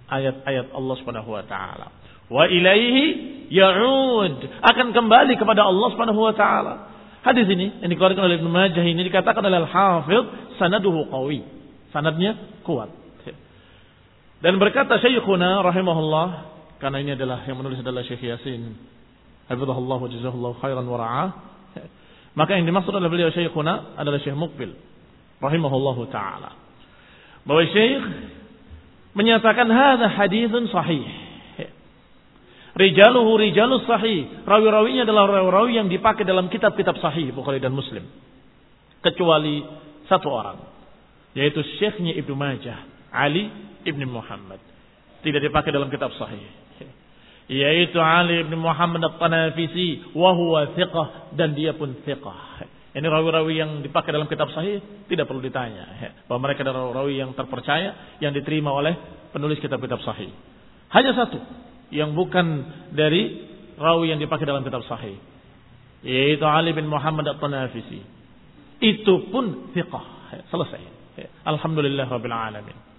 ayat-ayat 0.08 0.72
Allah 0.72 0.96
Subhanahu 1.04 1.30
wa 1.36 1.44
taala. 1.44 1.92
Wa 2.32 2.48
ilaihi 2.48 3.04
ya'ud, 3.52 4.64
akan 4.64 4.88
kembali 4.96 5.36
kepada 5.36 5.68
Allah 5.68 5.88
Subhanahu 5.92 6.24
wa 6.24 6.32
taala. 6.32 6.74
Hadis 7.24 7.48
ini 7.52 7.84
yang 7.84 7.92
dikeluarkan 7.92 8.24
oleh 8.24 8.40
Ibnu 8.40 8.52
Majah 8.52 8.84
ini 8.84 9.04
dikatakan 9.04 9.44
oleh 9.44 9.68
Al-Hafidh 9.68 10.56
sanaduhu 10.60 11.12
qawi. 11.12 11.44
Sanadnya 11.92 12.64
kuat. 12.64 12.92
Dan 14.44 14.60
berkata 14.60 15.00
Syekhuna 15.00 15.64
rahimahullah 15.64 16.28
karena 16.84 17.00
ini 17.00 17.16
adalah 17.16 17.48
yang 17.48 17.56
menulis 17.64 17.80
adalah 17.80 18.04
Syekh 18.04 18.28
Yasin. 18.28 18.76
Hafizahullah 19.48 19.98
wa 20.04 20.10
jazahullah 20.12 20.52
khairan 20.60 20.84
wa 20.84 21.00
ra'ah. 21.00 21.30
Maka 22.40 22.58
yang 22.58 22.66
dimaksud 22.66 22.94
oleh 22.94 23.10
beliau 23.10 23.30
Syekhuna 23.30 23.98
adalah 23.98 24.18
Syekh 24.22 24.34
Mukbil 24.34 24.74
rahimahullahu 25.38 26.10
taala. 26.10 26.56
Bahwa 27.44 27.64
Syekh 27.70 28.04
menyatakan 29.14 29.70
hadza 29.70 30.08
haditsun 30.10 30.72
sahih. 30.72 31.04
Rijaluhu 32.74 33.38
rijalus 33.38 33.86
sahih. 33.86 34.46
Rawi-rawinya 34.50 35.06
adalah 35.06 35.30
rawi-rawi 35.30 35.78
yang 35.78 35.90
dipakai 35.94 36.26
dalam 36.26 36.50
kitab-kitab 36.50 36.98
sahih 36.98 37.30
Bukhari 37.30 37.62
dan 37.62 37.70
Muslim. 37.70 38.02
Kecuali 39.06 39.62
satu 40.10 40.28
orang. 40.34 40.58
Yaitu 41.38 41.62
Syekhnya 41.78 42.18
Ibnu 42.18 42.34
Majah. 42.34 42.82
Ali 43.14 43.54
Ibnu 43.86 44.10
Muhammad. 44.10 44.58
Tidak 45.22 45.38
dipakai 45.38 45.70
dalam 45.70 45.94
kitab 45.94 46.18
sahih 46.18 46.64
yaitu 47.52 48.00
Ali 48.00 48.44
bin 48.48 48.60
Muhammad 48.60 49.04
At-Tanafisi 49.04 50.16
wa 50.16 50.32
huwa 50.32 50.72
thiqah 50.76 51.36
dan 51.36 51.52
dia 51.58 51.76
pun 51.76 51.92
thiqah 52.08 52.64
Ini 52.94 53.10
rawi-rawi 53.10 53.58
yang 53.58 53.82
dipakai 53.82 54.14
dalam 54.14 54.30
kitab 54.30 54.54
sahih 54.54 54.78
tidak 55.10 55.26
perlu 55.26 55.42
ditanya. 55.42 55.98
Ya. 55.98 56.10
Bahwa 56.30 56.46
mereka 56.46 56.62
adalah 56.62 56.94
rawi 56.94 57.18
yang 57.18 57.34
terpercaya 57.34 58.22
yang 58.22 58.38
diterima 58.38 58.70
oleh 58.70 58.94
penulis 59.34 59.58
kitab-kitab 59.58 59.98
sahih. 60.06 60.30
Hanya 60.94 61.18
satu 61.18 61.42
yang 61.90 62.14
bukan 62.14 62.46
dari 62.94 63.50
rawi 63.82 64.14
yang 64.14 64.22
dipakai 64.22 64.46
dalam 64.46 64.62
kitab 64.62 64.86
sahih. 64.86 65.18
Yaitu 66.06 66.46
Ali 66.46 66.70
bin 66.78 66.86
Muhammad 66.86 67.34
at-Tanafisi. 67.34 67.98
Itu 68.78 69.34
pun. 69.34 69.74
Ya, 69.74 69.90
selesai. 70.54 70.82
Alhamdulillah 71.50 72.06
Rabbil 72.06 72.30
Alamin. 72.30 72.93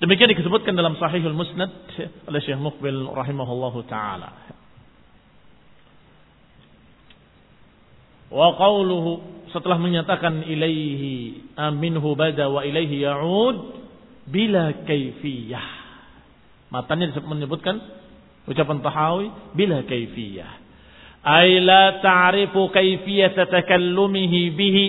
Demikian 0.00 0.32
disebutkan 0.32 0.72
dalam 0.72 0.96
Sahihul 0.96 1.36
Musnad 1.36 1.68
oleh 2.24 2.40
Syekh 2.40 2.56
Muqbil 2.56 3.04
rahimahullahu 3.04 3.84
taala. 3.84 4.32
Wa 8.32 8.48
qawluhu 8.56 9.44
setelah 9.52 9.76
menyatakan 9.76 10.40
ilaihi 10.48 11.52
aminhu 11.52 12.16
bada 12.16 12.48
wa 12.48 12.64
ilaihi 12.64 13.04
ya'ud 13.04 13.56
bila 14.24 14.72
kaifiyah. 14.88 15.68
Matanya 16.72 17.20
menyebutkan 17.20 17.76
ucapan 18.48 18.80
Tahawi 18.80 19.26
bila 19.52 19.84
kaifiyah. 19.84 20.52
Ay 21.20 21.60
la 21.60 22.00
ta'rifu 22.00 22.72
kaifiyata 22.72 23.52
takallumihi 23.52 24.40
bihi 24.56 24.84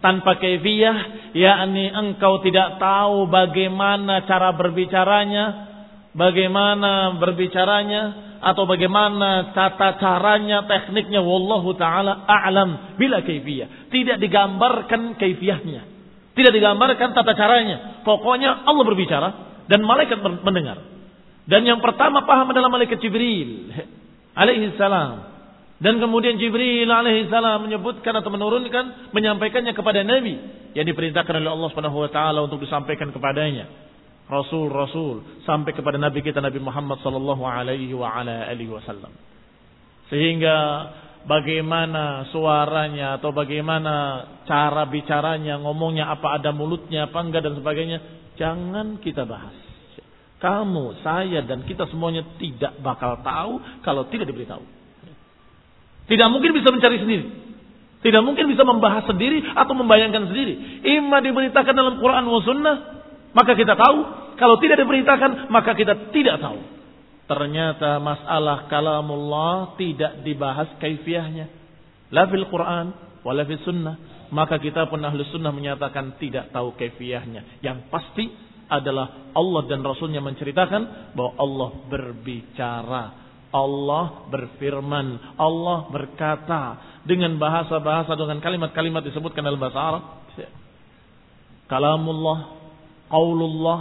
tanpa 0.00 0.40
kaifiyah 0.40 1.32
yakni 1.36 1.92
engkau 1.92 2.40
tidak 2.40 2.80
tahu 2.80 3.28
bagaimana 3.28 4.24
cara 4.24 4.56
berbicaranya, 4.56 5.44
bagaimana 6.16 7.20
berbicaranya 7.20 8.02
atau 8.40 8.64
bagaimana 8.64 9.52
tata 9.52 10.00
caranya, 10.00 10.64
tekniknya 10.64 11.20
wallahu 11.20 11.76
taala 11.76 12.24
a'lam 12.24 12.96
bila 12.96 13.20
kaifiyah. 13.20 13.92
Tidak 13.92 14.16
digambarkan 14.16 15.20
kaifiyahnya. 15.20 15.82
Tidak 16.32 16.52
digambarkan 16.56 17.12
tata 17.12 17.36
caranya. 17.36 18.00
Pokoknya 18.00 18.64
Allah 18.64 18.84
berbicara 18.88 19.28
dan 19.68 19.84
malaikat 19.84 20.24
mendengar. 20.24 20.80
Dan 21.44 21.68
yang 21.68 21.84
pertama 21.84 22.24
paham 22.24 22.48
adalah 22.54 22.72
malaikat 22.72 22.96
Jibril 23.02 23.68
alaihi 24.32 24.72
salam. 24.80 25.39
Dan 25.80 25.96
kemudian 25.96 26.36
Jibril 26.36 26.92
alaihissalam 26.92 27.64
menyebutkan 27.64 28.12
atau 28.12 28.28
menurunkan, 28.28 29.16
menyampaikannya 29.16 29.72
kepada 29.72 30.04
Nabi 30.04 30.36
yang 30.76 30.84
diperintahkan 30.84 31.40
oleh 31.40 31.48
Allah 31.48 31.68
Subhanahu 31.72 32.04
wa 32.04 32.10
taala 32.12 32.44
untuk 32.44 32.60
disampaikan 32.60 33.08
kepadanya. 33.08 33.64
Rasul-rasul 34.28 35.42
sampai 35.48 35.72
kepada 35.72 35.96
Nabi 35.96 36.20
kita 36.20 36.38
Nabi 36.38 36.60
Muhammad 36.60 37.00
sallallahu 37.00 37.42
alaihi 37.42 37.96
wa 37.96 38.12
ala 38.12 38.46
alihi 38.52 38.70
wasallam. 38.70 39.10
Sehingga 40.12 40.56
bagaimana 41.24 42.28
suaranya 42.28 43.16
atau 43.16 43.32
bagaimana 43.32 44.28
cara 44.44 44.84
bicaranya, 44.84 45.64
ngomongnya 45.64 46.12
apa 46.12 46.38
ada 46.38 46.52
mulutnya 46.52 47.08
apa 47.08 47.18
enggak 47.24 47.42
dan 47.42 47.56
sebagainya, 47.56 47.98
jangan 48.36 49.00
kita 49.00 49.24
bahas. 49.24 49.56
Kamu, 50.44 51.00
saya 51.04 51.40
dan 51.44 51.64
kita 51.64 51.88
semuanya 51.88 52.24
tidak 52.36 52.76
bakal 52.84 53.16
tahu 53.24 53.60
kalau 53.80 54.08
tidak 54.12 54.28
diberitahu. 54.28 54.79
Tidak 56.10 56.26
mungkin 56.26 56.50
bisa 56.50 56.74
mencari 56.74 56.98
sendiri. 56.98 57.24
Tidak 58.02 58.22
mungkin 58.26 58.50
bisa 58.50 58.66
membahas 58.66 59.06
sendiri 59.06 59.46
atau 59.54 59.78
membayangkan 59.78 60.26
sendiri. 60.26 60.82
Ima 60.82 61.22
diberitakan 61.22 61.70
dalam 61.70 62.02
Quran 62.02 62.24
wa 62.26 62.40
sunnah, 62.42 62.76
maka 63.30 63.54
kita 63.54 63.78
tahu. 63.78 63.98
Kalau 64.34 64.56
tidak 64.56 64.80
diberitakan, 64.82 65.52
maka 65.52 65.76
kita 65.76 66.10
tidak 66.10 66.40
tahu. 66.40 66.58
Ternyata 67.28 68.00
masalah 68.02 68.66
kalamullah 68.66 69.78
tidak 69.78 70.24
dibahas 70.26 70.66
kaifiahnya. 70.82 71.46
La 72.10 72.26
fil 72.26 72.48
Quran, 72.50 72.90
wala 73.22 73.46
fil 73.46 73.62
sunnah. 73.62 74.26
Maka 74.34 74.58
kita 74.58 74.88
pun 74.90 75.04
ahli 75.04 75.22
sunnah 75.30 75.54
menyatakan 75.54 76.18
tidak 76.18 76.50
tahu 76.50 76.74
kaifiahnya. 76.74 77.62
Yang 77.62 77.86
pasti 77.92 78.24
adalah 78.66 79.30
Allah 79.36 79.62
dan 79.68 79.84
Rasulnya 79.84 80.24
menceritakan 80.24 81.14
bahwa 81.14 81.32
Allah 81.36 81.70
berbicara 81.90 83.02
Allah 83.50 84.30
berfirman, 84.30 85.34
Allah 85.34 85.78
berkata 85.90 86.62
dengan 87.02 87.34
bahasa-bahasa 87.36 88.14
dengan 88.14 88.38
kalimat-kalimat 88.38 89.02
disebutkan 89.02 89.42
dalam 89.42 89.58
bahasa 89.58 89.78
Arab. 89.78 90.04
Kalamullah, 91.66 92.38
qaulullah, 93.10 93.80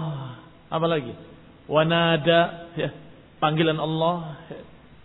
apa 0.69 0.85
lagi? 0.89 1.13
Wanada, 1.69 2.69
ya, 2.77 2.89
panggilan 3.37 3.77
Allah 3.77 4.41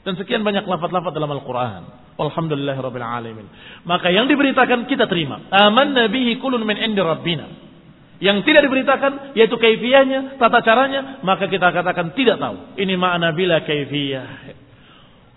dan 0.04 0.20
sekian 0.20 0.44
banyak 0.44 0.68
lafaz-lafaz 0.68 1.12
dalam 1.16 1.32
Al-Qur'an. 1.32 1.82
Alhamdulillah 2.14 2.76
rabbil 2.78 3.02
alamin. 3.02 3.46
Maka 3.88 4.12
yang 4.12 4.30
diberitakan 4.30 4.86
kita 4.86 5.10
terima. 5.10 5.48
Aman 5.50 5.96
nabihi 5.96 6.38
kulun 6.38 6.62
min 6.62 6.76
indi 6.78 7.00
rabbina. 7.00 7.63
Yang 8.22 8.46
tidak 8.46 8.62
diberitakan 8.70 9.34
yaitu 9.34 9.58
kaifiyahnya, 9.58 10.38
tata 10.38 10.62
caranya, 10.62 11.18
maka 11.26 11.50
kita 11.50 11.74
katakan 11.74 12.14
tidak 12.14 12.38
tahu. 12.38 12.78
Ini 12.78 12.94
makna 12.94 13.34
bila 13.34 13.62
kaifiyah. 13.66 14.54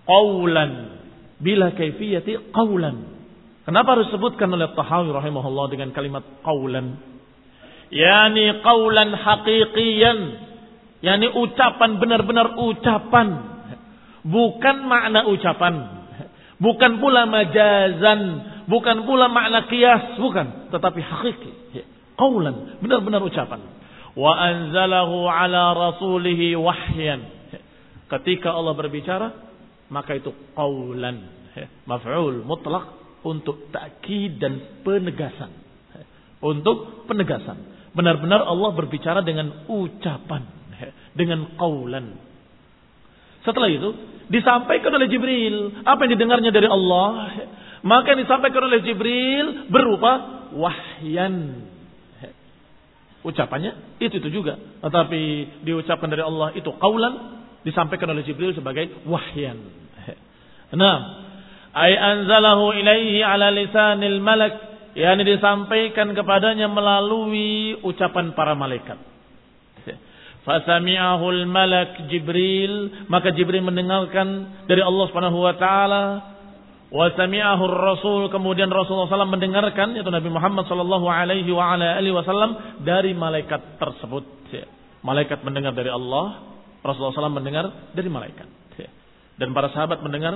Qawlan. 0.05 0.71
Bila 1.41 1.73
kaifiyati 1.73 2.53
qawlan. 2.53 3.17
Kenapa 3.67 3.99
harus 3.99 4.07
sebutkan 4.13 4.47
oleh 4.47 4.71
Tahawi 4.71 5.11
rahimahullah 5.11 5.65
dengan 5.73 5.89
kalimat 5.91 6.23
qawlan? 6.45 6.95
Yani 7.91 8.63
qawlan 8.63 9.09
haqiqiyan. 9.11 10.19
Yani 11.01 11.27
ucapan 11.33 11.99
benar-benar 11.99 12.55
ucapan. 12.55 13.27
Bukan 14.23 14.77
makna 14.87 15.27
ucapan. 15.27 15.75
Bukan 16.57 16.91
pula 17.03 17.25
majazan. 17.29 18.21
Bukan 18.65 19.05
pula 19.05 19.29
makna 19.29 19.69
kias. 19.69 20.17
Bukan. 20.17 20.71
Tetapi 20.73 20.99
hakiki. 21.03 21.51
Qawlan, 22.17 22.81
benar-benar 22.81 23.21
ucapan. 23.21 23.61
Wa 24.17 24.33
anzalahu 24.33 25.29
ala 25.29 25.77
rasulihi 25.77 26.57
wahyan. 26.57 27.21
Ketika 28.09 28.49
Allah 28.57 28.73
berbicara, 28.73 29.27
maka 29.93 30.17
itu 30.17 30.33
qawlan. 30.57 31.37
Maf'ul 31.85 32.41
mutlak 32.41 33.21
untuk 33.21 33.69
takkid 33.69 34.41
dan 34.41 34.81
penegasan. 34.81 35.53
Untuk 36.41 37.05
penegasan. 37.05 37.91
Benar-benar 37.93 38.41
Allah 38.41 38.73
berbicara 38.73 39.21
dengan 39.21 39.69
ucapan. 39.69 40.41
Dengan 41.13 41.53
qawlan. 41.53 42.17
Setelah 43.45 43.69
itu, 43.69 43.89
disampaikan 44.33 44.89
oleh 44.97 45.05
Jibril. 45.05 45.85
Apa 45.85 46.09
yang 46.09 46.17
didengarnya 46.17 46.49
dari 46.49 46.65
Allah. 46.65 47.09
Maka 47.85 48.17
yang 48.17 48.25
disampaikan 48.25 48.65
oleh 48.65 48.81
Jibril 48.81 49.69
berupa 49.69 50.13
wahyan 50.57 51.76
ucapannya 53.27 53.99
itu 53.99 54.23
itu 54.23 54.29
juga. 54.31 54.55
Tetapi 54.55 55.21
diucapkan 55.67 56.07
dari 56.07 56.23
Allah 56.23 56.55
itu 56.55 56.71
kaulan 56.79 57.43
disampaikan 57.67 58.15
oleh 58.15 58.23
Jibril 58.23 58.55
sebagai 58.55 59.03
wahyan. 59.03 59.59
Nah, 60.67 60.97
ay 61.75 61.95
anzalahu 61.95 62.75
ilaihi 62.75 63.23
ala 63.23 63.51
lisanil 63.51 64.19
malak 64.23 64.55
yakni 64.95 65.23
disampaikan 65.23 66.11
kepadanya 66.11 66.67
melalui 66.71 67.77
ucapan 67.85 68.33
para 68.33 68.55
malaikat. 68.55 68.99
Fasami'ahul 70.47 71.43
malak 71.43 72.07
Jibril, 72.07 73.07
maka 73.11 73.35
Jibril 73.35 73.67
mendengarkan 73.67 74.63
dari 74.63 74.79
Allah 74.79 75.05
Subhanahu 75.11 75.43
wa 75.43 75.55
taala 75.59 76.03
Wa 76.87 77.11
sami'ahu 77.11 77.63
Rasul 77.67 78.31
kemudian 78.31 78.71
Rasulullah 78.71 79.11
SAW 79.11 79.27
mendengarkan 79.27 79.91
yaitu 79.91 80.07
Nabi 80.07 80.31
Muhammad 80.31 80.71
sallallahu 80.71 81.03
alaihi 81.03 81.51
wa 81.51 81.75
ala 81.75 81.99
alihi 81.99 82.15
wasallam 82.15 82.79
dari 82.87 83.11
malaikat 83.11 83.75
tersebut. 83.75 84.23
Malaikat 85.03 85.43
mendengar 85.43 85.75
dari 85.75 85.91
Allah, 85.91 86.47
Rasulullah 86.83 87.15
SAW 87.15 87.35
mendengar 87.35 87.91
dari 87.91 88.07
malaikat. 88.07 88.47
Dan 89.37 89.53
para 89.53 89.69
sahabat 89.69 90.01
mendengar 90.01 90.33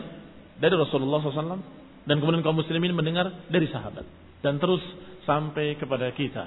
dari 0.61 0.77
Rasulullah 0.77 1.23
SAW 1.25 1.57
dan 2.05 2.15
kemudian 2.21 2.45
kaum 2.45 2.59
muslimin 2.59 2.93
mendengar 2.93 3.49
dari 3.49 3.65
sahabat. 3.71 4.05
Dan 4.45 4.61
terus 4.61 4.81
sampai 5.25 5.79
kepada 5.79 6.13
kita. 6.13 6.45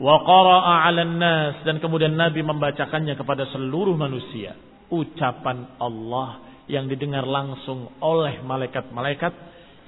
Wa 0.00 0.16
qara'a 0.24 0.88
'alan 0.88 1.18
nas 1.20 1.56
dan 1.66 1.82
kemudian 1.82 2.16
Nabi 2.16 2.40
membacakannya 2.40 3.18
kepada 3.18 3.50
seluruh 3.52 3.98
manusia. 3.98 4.56
Ucapan 4.88 5.76
Allah 5.76 6.40
yang 6.68 6.86
didengar 6.86 7.24
langsung 7.24 7.96
oleh 7.98 8.44
malaikat-malaikat 8.44 9.32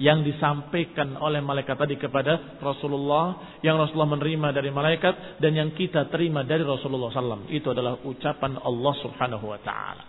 yang 0.01 0.25
disampaikan 0.25 1.13
oleh 1.21 1.45
malaikat 1.45 1.77
tadi 1.77 1.93
kepada 1.93 2.57
Rasulullah 2.57 3.53
yang 3.61 3.77
Rasulullah 3.77 4.17
menerima 4.17 4.49
dari 4.49 4.73
malaikat 4.73 5.37
dan 5.37 5.53
yang 5.53 5.69
kita 5.77 6.09
terima 6.09 6.41
dari 6.41 6.65
Rasulullah 6.65 7.13
SAW 7.13 7.45
itu 7.53 7.69
adalah 7.69 8.01
ucapan 8.01 8.57
Allah 8.57 8.93
Subhanahu 8.97 9.45
wa 9.45 9.61
taala. 9.61 10.03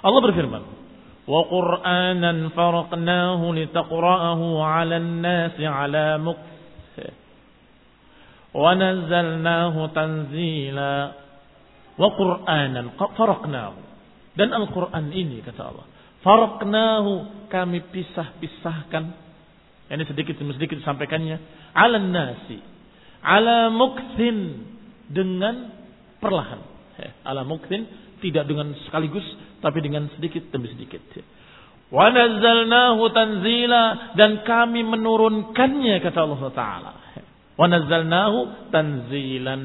Allah 0.00 0.20
berfirman, 0.24 0.62
"Wa 1.28 1.40
Qur'anan 1.44 2.56
faraqnahu 2.56 3.44
litaqra'ahu 3.52 4.44
'alan 4.64 5.20
nasi 5.20 5.68
'ala 5.68 6.16
mukth 6.16 6.96
wa 8.64 8.70
nazzalnahu 8.72 9.80
tanzila." 9.92 10.92
Wa 12.00 12.08
Qur'anan 12.16 12.96
faraqnahu. 12.96 13.76
Dan 14.40 14.56
Al-Qur'an 14.56 15.12
ini 15.12 15.44
kata 15.44 15.62
Allah 15.68 15.97
Faraknahu 16.22 17.46
kami 17.46 17.78
pisah-pisahkan 17.94 19.04
Ini 19.88 20.04
sedikit 20.04 20.36
demi 20.36 20.52
sedikit 20.52 20.76
disampaikannya. 20.82 21.36
Ala 21.72 21.96
nasi. 21.96 22.60
Ala 23.24 23.72
mukthin. 23.72 24.68
Dengan 25.08 25.72
perlahan. 26.20 26.60
Ala 27.24 27.46
mukthin. 27.46 27.88
Tidak 28.20 28.44
dengan 28.44 28.76
sekaligus. 28.84 29.24
Tapi 29.64 29.78
dengan 29.80 30.10
sedikit 30.18 30.52
demi 30.52 30.68
sedikit. 30.74 31.00
Wa 31.88 32.12
nazzalnahu 32.12 33.02
tanzila. 33.16 34.12
Dan 34.12 34.44
kami 34.44 34.84
menurunkannya 34.84 36.04
kata 36.04 36.18
Allah 36.20 36.42
Ta'ala. 36.52 36.92
Wa 37.56 37.64
nazzalnahu 37.64 38.68
tanzilan. 38.68 39.62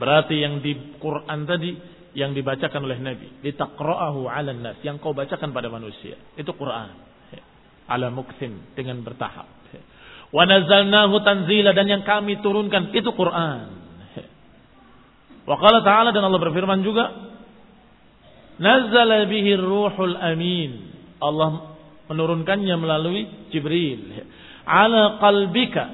Berarti 0.00 0.40
yang 0.40 0.64
di 0.64 0.96
Quran 0.98 1.44
tadi 1.44 1.91
yang 2.12 2.36
dibacakan 2.36 2.84
oleh 2.84 2.98
Nabi, 3.00 3.28
litaqra'ahu 3.40 4.28
'alan 4.28 4.60
nas, 4.60 4.76
yang 4.84 5.00
kau 5.00 5.16
bacakan 5.16 5.50
pada 5.50 5.72
manusia. 5.72 6.16
Itu 6.36 6.52
Quran 6.52 7.12
ala 7.88 8.08
muksin 8.08 8.72
dengan 8.78 9.02
bertahap. 9.02 9.48
Wa 10.32 10.48
nazzalnahu 10.48 11.20
tanzila 11.20 11.76
dan 11.76 11.86
yang 11.92 12.02
kami 12.08 12.40
turunkan 12.40 12.94
itu 12.96 13.12
Quran. 13.12 13.68
Wa 15.44 15.56
qala 15.60 15.84
ta'ala 15.84 16.14
dan 16.14 16.24
Allah 16.24 16.40
berfirman 16.40 16.80
juga 16.80 17.34
Nazzala 18.62 19.26
bihi 19.26 19.58
ruhul 19.58 20.14
amin. 20.14 20.72
Allah 21.18 21.74
menurunkannya 22.06 22.76
melalui 22.78 23.50
Jibril. 23.50 24.22
Ala 24.62 25.18
qalbika 25.18 25.84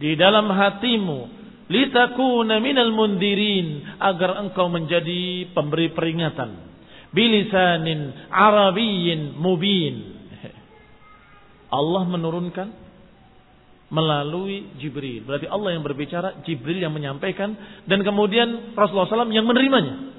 di 0.00 0.16
dalam 0.16 0.48
hatimu 0.48 1.43
litakuna 1.70 2.60
minal 2.60 2.92
mundirin 2.92 3.98
agar 4.00 4.40
engkau 4.44 4.68
menjadi 4.68 5.48
pemberi 5.56 5.92
peringatan 5.96 6.50
bilisanin 7.14 8.28
arabiyyin 8.28 9.38
mubin 9.38 10.14
Allah 11.74 12.02
menurunkan 12.06 12.68
melalui 13.90 14.74
Jibril. 14.78 15.22
Berarti 15.26 15.46
Allah 15.46 15.74
yang 15.74 15.82
berbicara, 15.86 16.42
Jibril 16.46 16.82
yang 16.82 16.94
menyampaikan, 16.94 17.54
dan 17.86 18.02
kemudian 18.02 18.74
Rasulullah 18.74 19.26
SAW 19.26 19.34
yang 19.34 19.46
menerimanya. 19.46 20.14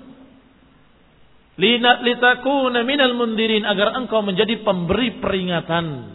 Litakuna 2.03 2.83
minal 2.83 3.15
mundirin 3.15 3.63
agar 3.63 3.95
engkau 3.99 4.19
menjadi 4.23 4.63
pemberi 4.63 5.23
peringatan. 5.23 6.14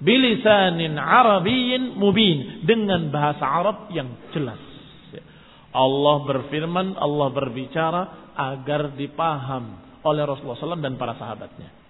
Bilisanin 0.00 0.98
Arabiyin 0.98 1.94
mubin. 1.94 2.66
Dengan 2.66 3.12
bahasa 3.14 3.44
Arab 3.44 3.90
yang 3.94 4.10
jelas. 4.34 4.58
Allah 5.74 6.16
berfirman, 6.22 6.94
Allah 6.94 7.28
berbicara 7.34 8.02
agar 8.34 8.94
dipaham 8.94 9.82
oleh 10.06 10.22
Rasulullah 10.22 10.58
SAW 10.58 10.78
dan 10.78 10.94
para 10.94 11.18
sahabatnya. 11.18 11.84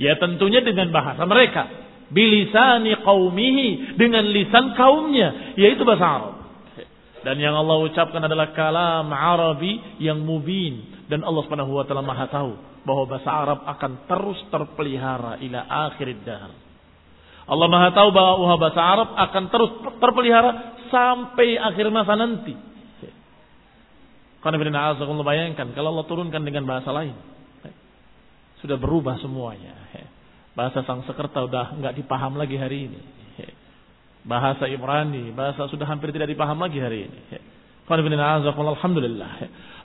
Ya 0.00 0.16
tentunya 0.16 0.64
dengan 0.64 0.88
bahasa 0.90 1.22
mereka. 1.28 1.68
Bilisani 2.10 2.96
qawmihi. 3.04 3.96
Dengan 4.00 4.24
lisan 4.32 4.72
kaumnya. 4.74 5.54
Yaitu 5.54 5.84
bahasa 5.84 6.06
Arab. 6.06 6.34
Dan 7.22 7.38
yang 7.38 7.54
Allah 7.54 7.86
ucapkan 7.86 8.18
adalah 8.18 8.50
kalam 8.50 9.06
Arabi 9.12 10.00
yang 10.02 10.24
mubin. 10.24 11.06
Dan 11.06 11.22
Allah 11.22 11.44
subhanahu 11.46 11.76
wa 11.76 11.84
ta'ala 11.86 12.02
maha 12.02 12.26
tahu. 12.32 12.52
Bahwa 12.82 13.04
bahasa 13.06 13.30
Arab 13.30 13.62
akan 13.62 13.92
terus 14.10 14.40
terpelihara 14.50 15.38
ila 15.44 15.60
akhir 15.92 16.08
dahar. 16.26 16.52
Allah 17.42 17.66
maha 17.66 17.88
tahu 17.90 18.08
bahwa 18.14 18.54
bahasa 18.54 18.80
Arab 18.80 19.08
akan 19.18 19.44
terus 19.50 19.70
terpelihara 19.98 20.50
sampai 20.92 21.58
akhir 21.58 21.90
masa 21.90 22.14
nanti. 22.14 22.54
Karena 24.42 24.58
bayangkan 25.22 25.70
kalau 25.74 25.94
Allah 25.94 26.06
turunkan 26.06 26.42
dengan 26.42 26.66
bahasa 26.66 26.90
lain 26.90 27.14
sudah 28.62 28.78
berubah 28.78 29.18
semuanya. 29.18 29.74
Bahasa 30.54 30.84
sang 30.86 31.02
sekerta 31.02 31.48
sudah 31.48 31.74
nggak 31.78 31.98
dipaham 31.98 32.38
lagi 32.38 32.54
hari 32.54 32.86
ini. 32.90 33.00
Bahasa 34.22 34.70
Ibrani, 34.70 35.34
bahasa 35.34 35.66
sudah 35.66 35.82
hampir 35.90 36.14
tidak 36.14 36.30
dipaham 36.30 36.62
lagi 36.62 36.78
hari 36.78 37.10
ini. 37.10 37.20
Alhamdulillah. 37.90 39.32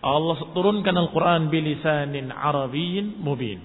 Allah 0.05 0.37
turunkan 0.53 0.93
Al-Quran 0.93 1.49
bilisanin 1.49 2.29
Arabiyyin 2.29 3.17
mubin. 3.17 3.57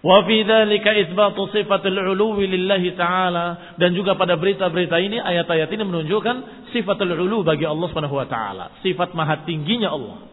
Wa 0.00 0.24
fi 0.24 0.48
dzalika 0.48 0.96
itsbatu 0.96 1.52
sifatul 1.52 2.00
uluwi 2.00 2.48
lillahi 2.48 2.96
taala 2.96 3.76
dan 3.76 3.92
juga 3.92 4.16
pada 4.16 4.40
berita-berita 4.40 4.96
ini 4.96 5.20
ayat-ayat 5.20 5.68
ini 5.68 5.84
menunjukkan 5.84 6.36
sifatul 6.72 7.12
ulu 7.12 7.44
bagi 7.44 7.68
Allah 7.68 7.84
Subhanahu 7.92 8.16
wa 8.16 8.24
taala, 8.24 8.80
sifat 8.80 9.12
maha 9.12 9.44
tingginya 9.44 9.92
Allah. 9.92 10.24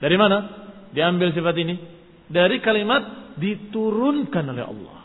Dari 0.00 0.16
mana 0.16 0.36
diambil 0.96 1.36
sifat 1.36 1.56
ini? 1.60 1.74
Dari 2.32 2.64
kalimat 2.64 3.36
diturunkan 3.36 4.44
oleh 4.56 4.64
Allah. 4.64 4.96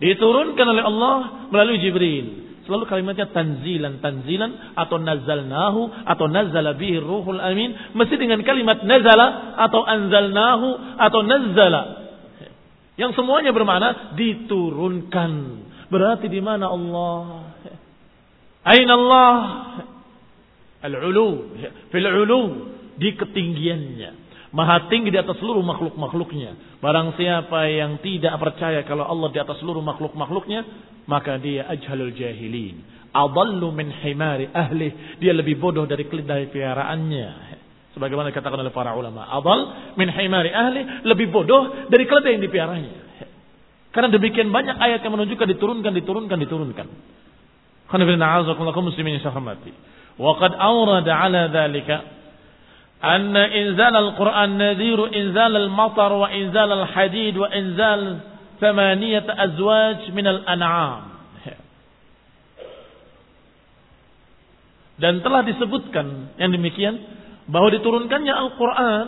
Diturunkan 0.00 0.66
oleh 0.68 0.84
Allah 0.84 1.16
melalui 1.48 1.80
Jibril. 1.80 2.26
Selalu 2.64 2.84
kalimatnya 2.88 3.28
tanzilan, 3.32 4.00
tanzilan 4.00 4.76
atau 4.76 4.96
nazalnahu 5.00 5.80
atau 6.04 6.26
nazala 6.28 6.76
bihi 6.76 7.00
ruhul 7.00 7.40
amin. 7.40 7.96
Mesti 7.96 8.16
dengan 8.16 8.40
kalimat 8.44 8.84
nazala 8.84 9.56
atau 9.60 9.84
anzalnahu 9.84 10.68
atau 10.96 11.20
nazala. 11.24 11.99
Yang 13.00 13.16
semuanya 13.16 13.56
bermakna 13.56 14.12
diturunkan. 14.12 15.32
Berarti 15.88 16.28
di 16.28 16.44
mana 16.44 16.68
Allah? 16.68 17.48
Aina 18.60 18.92
Allah? 18.92 19.36
Al-ulu. 20.84 21.56
Fil 21.88 22.04
ulu. 22.04 22.40
Di 23.00 23.16
ketinggiannya. 23.16 24.28
Maha 24.52 24.92
tinggi 24.92 25.08
di 25.08 25.16
atas 25.16 25.40
seluruh 25.40 25.64
makhluk-makhluknya. 25.64 26.76
Barang 26.84 27.16
siapa 27.16 27.72
yang 27.72 28.04
tidak 28.04 28.36
percaya 28.36 28.84
kalau 28.84 29.08
Allah 29.08 29.32
di 29.32 29.38
atas 29.40 29.56
seluruh 29.64 29.80
makhluk-makhluknya, 29.80 30.60
maka 31.08 31.40
dia 31.40 31.70
ajhalul 31.72 32.12
jahilin. 32.12 32.84
Adallu 33.16 33.72
min 33.72 33.88
himari 33.88 34.52
ahli. 34.52 35.16
Dia 35.16 35.32
lebih 35.32 35.56
bodoh 35.56 35.88
dari 35.88 36.04
keledai 36.04 36.52
piaraannya. 36.52 37.28
Sebagaimana 37.95 38.31
dikatakan 38.35 38.59
oleh 38.59 38.75
para 38.75 38.91
ulama. 38.93 39.23
Adal 39.31 39.93
min 39.95 40.11
himari 40.11 40.51
ahli. 40.51 41.07
Lebih 41.07 41.31
bodoh 41.31 41.87
dari 41.87 42.03
keledai 42.03 42.35
yang 42.35 42.43
dipiaranya. 42.43 42.93
Karena 43.95 44.11
demikian 44.11 44.51
banyak 44.51 44.75
ayat 44.75 44.99
yang 44.99 45.15
menunjukkan 45.15 45.47
diturunkan, 45.55 45.91
diturunkan, 45.95 46.37
diturunkan. 46.43 46.87
Khanifidina 47.87 48.43
muslimin 48.83 49.23
yang 49.23 49.31
Wa 50.15 50.31
qad 50.39 50.51
awrada 50.59 51.11
ala 51.15 51.47
dhalika 51.47 52.15
أن 53.05 53.37
إنزال 53.37 53.95
القرآن 53.95 54.57
نذير 54.57 54.99
إنزال 55.15 55.53
المطر 55.55 56.11
وإنزال 56.13 56.71
الحديد 56.71 57.37
وإنزال 57.37 58.01
ثمانية 58.61 59.25
أزواج 59.29 59.99
من 60.09 60.25
الأنعام 60.27 61.01
dan 64.95 65.19
telah 65.19 65.43
disebutkan 65.43 66.31
yang 66.39 66.55
demikian 66.55 66.95
bahwa 67.50 67.68
diturunkannya 67.74 68.34
Al-Quran 68.34 69.06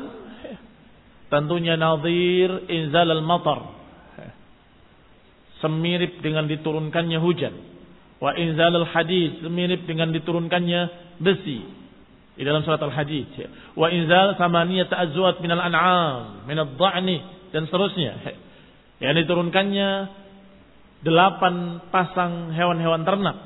tentunya 1.31 1.79
nazir 1.79 2.67
inzal 2.69 3.09
al-matar 3.09 3.73
semirip 5.63 6.19
dengan 6.21 6.51
diturunkannya 6.51 7.19
hujan 7.23 7.55
wa 8.19 8.35
inzal 8.35 8.75
al-hadid 8.75 9.41
semirip 9.41 9.87
dengan 9.87 10.11
diturunkannya 10.11 10.81
besi 11.23 11.83
di 12.33 12.43
dalam 12.49 12.65
surat 12.65 12.81
Al-Hadid. 12.81 13.29
Wa 13.77 13.93
inzal 13.93 14.41
samaniyat 14.41 14.89
azwat 14.89 15.45
minal 15.45 15.61
an'am, 15.61 16.49
minal 16.49 16.73
dha'ni 16.81 17.21
dan 17.53 17.69
seterusnya. 17.69 18.13
Yang 19.03 19.27
diturunkannya 19.27 19.89
delapan 21.05 21.83
pasang 21.93 22.57
hewan-hewan 22.57 23.05
ternak. 23.05 23.37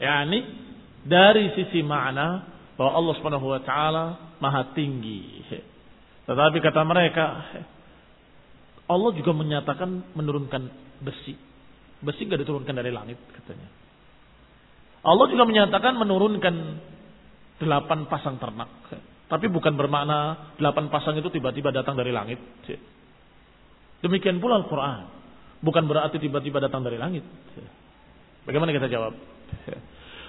Ya 0.00 0.24
ini 0.24 0.40
dari 1.04 1.52
sisi 1.52 1.84
makna 1.84 2.48
bahwa 2.80 2.96
Allah 2.96 3.14
Subhanahu 3.20 3.46
wa 3.52 3.60
taala 3.60 4.04
maha 4.40 4.72
tinggi. 4.72 5.44
Tetapi 6.24 6.56
kata 6.64 6.80
mereka 6.88 7.24
Allah 8.88 9.10
juga 9.14 9.36
menyatakan 9.36 10.16
menurunkan 10.16 10.62
besi. 11.04 11.36
Besi 12.00 12.24
gak 12.24 12.40
diturunkan 12.40 12.72
dari 12.72 12.88
langit 12.88 13.20
katanya. 13.36 13.68
Allah 15.04 15.26
juga 15.28 15.44
menyatakan 15.44 16.00
menurunkan 16.00 16.54
delapan 17.60 18.08
pasang 18.08 18.40
ternak. 18.40 18.68
Tapi 19.30 19.46
bukan 19.46 19.76
bermakna 19.76 20.50
delapan 20.56 20.88
pasang 20.90 21.14
itu 21.20 21.28
tiba-tiba 21.28 21.70
datang 21.70 21.94
dari 21.94 22.10
langit. 22.10 22.40
Demikian 24.00 24.40
pula 24.40 24.58
Al-Quran. 24.64 25.20
Bukan 25.60 25.84
berarti 25.84 26.16
tiba-tiba 26.16 26.56
datang 26.58 26.80
dari 26.80 26.96
langit. 26.96 27.22
Bagaimana 28.48 28.72
kita 28.72 28.88
jawab? 28.88 29.12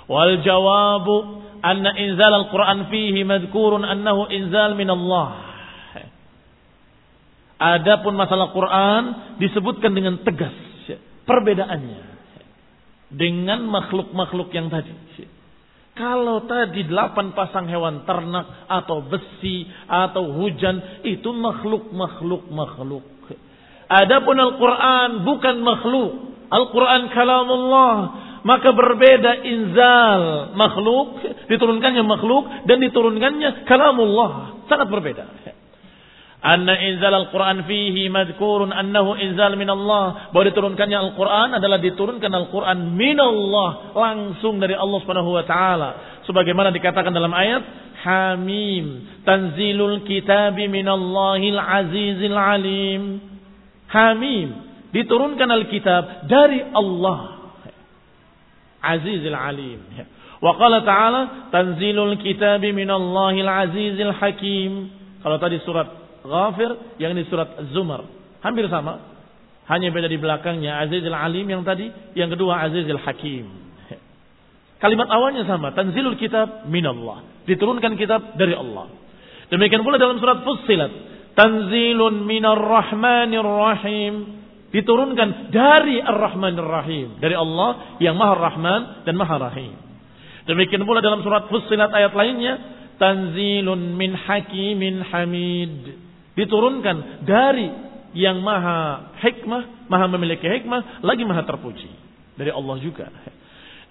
Wal 0.10 0.42
jawabu 0.42 1.18
anna 1.62 1.94
inzal 1.98 2.34
al-Quran 2.34 2.90
fihi 2.90 3.22
madhkurun 3.26 3.86
annahu 3.86 4.30
inzal 4.34 4.74
min 4.74 4.90
Allah. 4.90 5.52
Adapun 7.62 8.18
masalah 8.18 8.50
Quran 8.50 9.02
disebutkan 9.38 9.94
dengan 9.94 10.26
tegas 10.26 10.54
perbedaannya 11.30 12.12
dengan 13.12 13.62
makhluk-makhluk 13.68 14.50
yang 14.56 14.72
tadi. 14.72 14.96
Kalau 15.92 16.48
tadi 16.48 16.88
delapan 16.88 17.36
pasang 17.36 17.68
hewan 17.68 18.08
ternak 18.08 18.66
atau 18.66 19.04
besi 19.06 19.68
atau 19.86 20.40
hujan 20.40 21.04
itu 21.04 21.30
makhluk 21.36 21.92
makhluk 21.92 22.48
makhluk. 22.48 23.06
Adapun 23.92 24.40
Al-Quran 24.40 25.28
bukan 25.28 25.56
makhluk. 25.60 26.12
Al-Quran 26.48 27.12
kalamullah. 27.12 27.96
Maka 28.42 28.74
berbeda 28.74 29.46
inzal 29.46 30.54
makhluk, 30.58 31.22
diturunkannya 31.46 32.02
makhluk 32.02 32.66
dan 32.66 32.82
diturunkannya 32.82 33.70
kalamullah. 33.70 34.66
Sangat 34.66 34.90
berbeda. 34.90 35.26
Anna 36.42 36.74
inzal 36.74 37.14
Al-Quran 37.14 37.70
fihi 37.70 38.10
madkurun 38.10 38.74
annahu 38.74 39.14
inzal 39.14 39.54
min 39.54 39.70
Allah. 39.70 40.34
Bahwa 40.34 40.46
diturunkannya 40.50 40.98
Al-Quran 40.98 41.62
adalah 41.62 41.78
diturunkan 41.78 42.34
Al-Quran 42.34 42.98
min 42.98 43.22
Allah. 43.22 43.94
Langsung 43.94 44.58
dari 44.58 44.74
Allah 44.74 44.98
subhanahu 45.06 45.38
wa 45.38 45.46
ta'ala. 45.46 45.90
Sebagaimana 46.26 46.74
dikatakan 46.74 47.14
dalam 47.14 47.30
ayat. 47.30 47.62
Hamim. 48.02 49.22
Tanzilul 49.22 50.02
kitabi 50.10 50.66
min 50.66 50.90
Allahil 50.90 51.62
azizil 51.62 52.34
alim. 52.34 53.22
Hamim. 53.94 54.50
Diturunkan 54.90 55.46
Alkitab 55.46 56.26
dari 56.26 56.66
Allah. 56.74 57.41
Azizil 58.82 59.38
alim. 59.38 59.80
Wa 60.41 60.52
qala 60.58 60.82
ta'ala. 60.84 61.22
Tanzilul 61.54 62.17
kitabi 62.20 62.74
min 62.74 62.89
Allahil 62.89 63.48
azizil 63.48 64.13
hakim. 64.17 64.89
Kalau 65.22 65.38
tadi 65.38 65.62
surat 65.62 66.02
Ghafir 66.22 66.98
yang 67.02 67.17
di 67.17 67.26
surat 67.30 67.50
Zumar. 67.74 68.06
Hampir 68.46 68.70
sama. 68.70 69.12
Hanya 69.70 69.94
beda 69.94 70.10
di 70.10 70.17
belakangnya 70.17 70.84
Azizul 70.84 71.15
Alim 71.15 71.48
yang 71.48 71.63
tadi, 71.63 71.88
yang 72.17 72.28
kedua 72.28 72.65
Azizul 72.65 73.00
Hakim. 73.00 73.48
Kalimat 74.82 75.08
awalnya 75.13 75.46
sama, 75.46 75.72
tanzilul 75.78 76.17
kitab 76.17 76.65
minallah. 76.65 77.46
Diturunkan 77.46 77.94
kitab 77.96 78.36
dari 78.36 78.58
Allah. 78.58 78.89
Demikian 79.54 79.86
pula 79.86 80.02
dalam 80.02 80.17
surat 80.17 80.41
Fussilat, 80.41 80.89
tanzilun 81.38 82.26
minar 82.26 82.58
rahmanir 82.58 83.46
rahim. 83.46 84.41
Diturunkan 84.72 85.52
dari 85.52 86.00
Ar-Rahmanir 86.00 86.64
Rahim, 86.64 87.08
dari 87.20 87.36
Allah 87.36 88.00
yang 88.00 88.16
Maha 88.16 88.36
Rahman 88.40 88.82
dan 89.04 89.16
Maha 89.20 89.52
Rahim. 89.52 89.76
Demikian 90.48 90.88
pula 90.88 91.04
dalam 91.04 91.22
surat 91.22 91.52
Fussilat 91.52 91.92
ayat 91.92 92.16
lainnya, 92.16 92.54
tanzilun 92.96 94.00
min 94.00 94.16
hakimin 94.16 95.04
hamid 95.12 96.02
diturunkan 96.36 97.28
dari 97.28 97.68
yang 98.12 98.44
maha 98.44 99.12
hikmah, 99.24 99.88
maha 99.88 100.06
memiliki 100.12 100.44
hikmah, 100.44 101.04
lagi 101.04 101.24
maha 101.24 101.48
terpuji. 101.48 101.90
Dari 102.36 102.52
Allah 102.52 102.76
juga. 102.80 103.08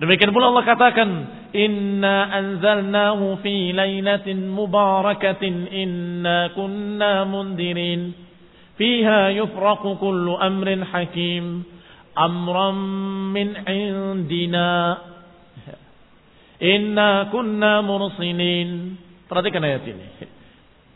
Demikian 0.00 0.32
pula 0.32 0.48
Allah 0.48 0.64
katakan, 0.64 1.08
Inna 1.52 2.32
anzalnahu 2.32 3.40
fi 3.44 3.72
laylatin 3.76 4.48
mubarakatin 4.48 5.68
inna 5.68 6.56
kunna 6.56 7.28
mundirin. 7.28 8.29
Fiha 8.80 9.36
yufraqu 9.36 10.00
kullu 10.00 10.40
amrin 10.40 10.80
hakim. 10.80 11.68
Amran 12.16 12.80
min 13.36 13.52
indina. 13.68 14.96
Inna 16.64 17.28
kunna 17.28 17.84
mursinin. 17.84 18.96
Perhatikan 19.28 19.60
ayat 19.68 19.84
ini. 19.84 20.06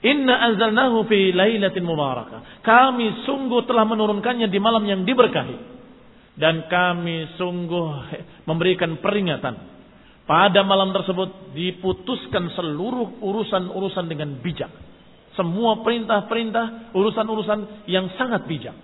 Inna 0.04 0.48
anzalnahu 0.48 1.04
fi 1.12 1.36
lailatin 1.36 1.84
mubarakah. 1.84 2.64
Kami 2.64 3.28
sungguh 3.28 3.68
telah 3.68 3.84
menurunkannya 3.84 4.48
di 4.48 4.58
malam 4.60 4.88
yang 4.88 5.04
diberkahi. 5.04 5.76
Dan 6.40 6.64
kami 6.72 7.36
sungguh 7.36 7.88
memberikan 8.48 8.96
peringatan. 8.96 9.76
Pada 10.24 10.64
malam 10.64 10.88
tersebut 10.96 11.52
diputuskan 11.52 12.48
seluruh 12.56 13.20
urusan-urusan 13.20 14.08
dengan 14.08 14.40
bijak. 14.40 14.72
Semua 15.34 15.82
perintah-perintah, 15.82 16.94
urusan-urusan 16.94 17.90
yang 17.90 18.10
sangat 18.14 18.46
bijak. 18.46 18.76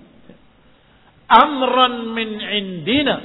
Amran 1.30 2.10
min 2.10 2.28
indina. 2.42 3.16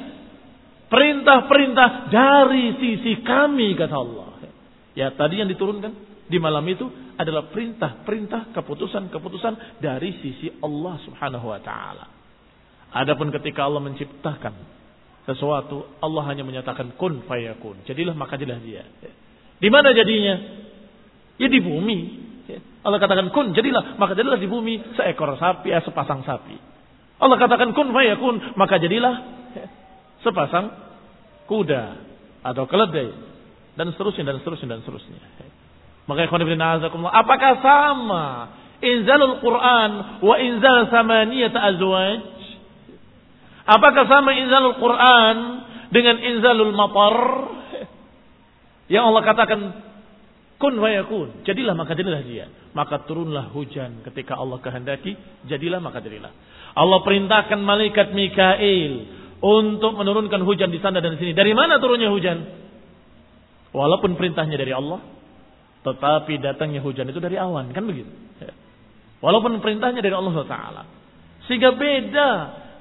Perintah-perintah 0.86 2.14
dari 2.14 2.78
sisi 2.78 3.26
kami, 3.26 3.74
kata 3.74 3.96
Allah. 3.98 4.30
Ya 4.94 5.12
tadi 5.12 5.42
yang 5.42 5.50
diturunkan 5.50 5.92
di 6.30 6.38
malam 6.38 6.64
itu 6.70 6.86
adalah 7.18 7.50
perintah-perintah, 7.50 8.54
keputusan-keputusan 8.54 9.82
dari 9.82 10.14
sisi 10.22 10.54
Allah 10.62 11.02
Subhanahu 11.04 11.50
wa 11.50 11.60
taala. 11.60 12.06
Adapun 12.96 13.34
ketika 13.34 13.68
Allah 13.68 13.84
menciptakan 13.84 14.54
sesuatu, 15.26 16.00
Allah 16.00 16.24
hanya 16.32 16.46
menyatakan 16.46 16.96
kun 16.96 17.26
fayakun. 17.26 17.84
Jadilah 17.84 18.14
maka 18.14 18.38
jadilah 18.38 18.62
dia. 18.62 18.86
Di 19.58 19.70
mana 19.74 19.92
jadinya? 19.92 20.36
Ya 21.42 21.48
di 21.50 21.60
bumi. 21.60 22.00
Allah 22.86 23.00
katakan 23.02 23.34
kun, 23.34 23.58
jadilah 23.58 23.98
maka 23.98 24.14
jadilah 24.14 24.38
di 24.38 24.46
bumi 24.46 24.94
seekor 24.94 25.34
sapi, 25.42 25.74
ya 25.74 25.82
sepasang 25.82 26.22
sapi. 26.22 26.56
Allah 27.18 27.38
katakan 27.42 27.74
kun 27.74 27.90
fayakun, 27.90 28.54
maka 28.60 28.78
jadilah 28.78 29.26
sepasang 30.22 30.74
kuda 31.50 31.84
atau 32.46 32.70
keledai 32.70 33.10
dan 33.74 33.90
seterusnya 33.94 34.24
dan 34.30 34.36
seterusnya 34.42 34.78
dan 34.78 34.80
seterusnya. 34.86 35.20
Maka 36.06 36.30
apakah 36.30 37.54
sama 37.66 38.26
inzalul 38.82 39.42
Quran 39.42 39.92
wa 40.22 40.36
inzal 40.38 40.86
samaniyat 40.94 41.56
azwaj? 41.58 42.22
Apakah 43.66 44.06
sama 44.06 44.38
inzalul 44.38 44.78
Quran 44.78 45.38
dengan 45.90 46.22
inzalul 46.22 46.74
matar? 46.78 47.18
Yang 48.86 49.04
Allah 49.10 49.24
katakan 49.26 49.60
kun 50.56 50.80
fayakun, 50.80 51.44
jadilah 51.44 51.76
maka 51.76 51.94
jadilah 51.96 52.22
dia. 52.24 52.48
Maka 52.76 53.08
turunlah 53.08 53.52
hujan 53.56 54.04
ketika 54.04 54.36
Allah 54.36 54.60
kehendaki, 54.60 55.16
jadilah 55.48 55.80
maka 55.80 56.04
jadilah. 56.04 56.32
Allah 56.76 57.00
perintahkan 57.04 57.60
malaikat 57.60 58.12
Mikail 58.12 58.92
untuk 59.40 59.96
menurunkan 59.96 60.44
hujan 60.44 60.72
di 60.72 60.80
sana 60.84 61.00
dan 61.00 61.16
di 61.16 61.20
sini. 61.24 61.32
Dari 61.32 61.56
mana 61.56 61.80
turunnya 61.80 62.12
hujan? 62.12 62.38
Walaupun 63.76 64.16
perintahnya 64.16 64.56
dari 64.56 64.72
Allah, 64.72 65.04
tetapi 65.84 66.40
datangnya 66.40 66.80
hujan 66.84 67.08
itu 67.12 67.20
dari 67.20 67.36
awan, 67.36 67.72
kan 67.76 67.84
begitu? 67.84 68.12
Ya. 68.40 68.56
Walaupun 69.20 69.60
perintahnya 69.60 70.00
dari 70.00 70.16
Allah 70.16 70.36
Taala. 70.48 70.84
Sehingga 71.46 71.78
beda 71.78 72.30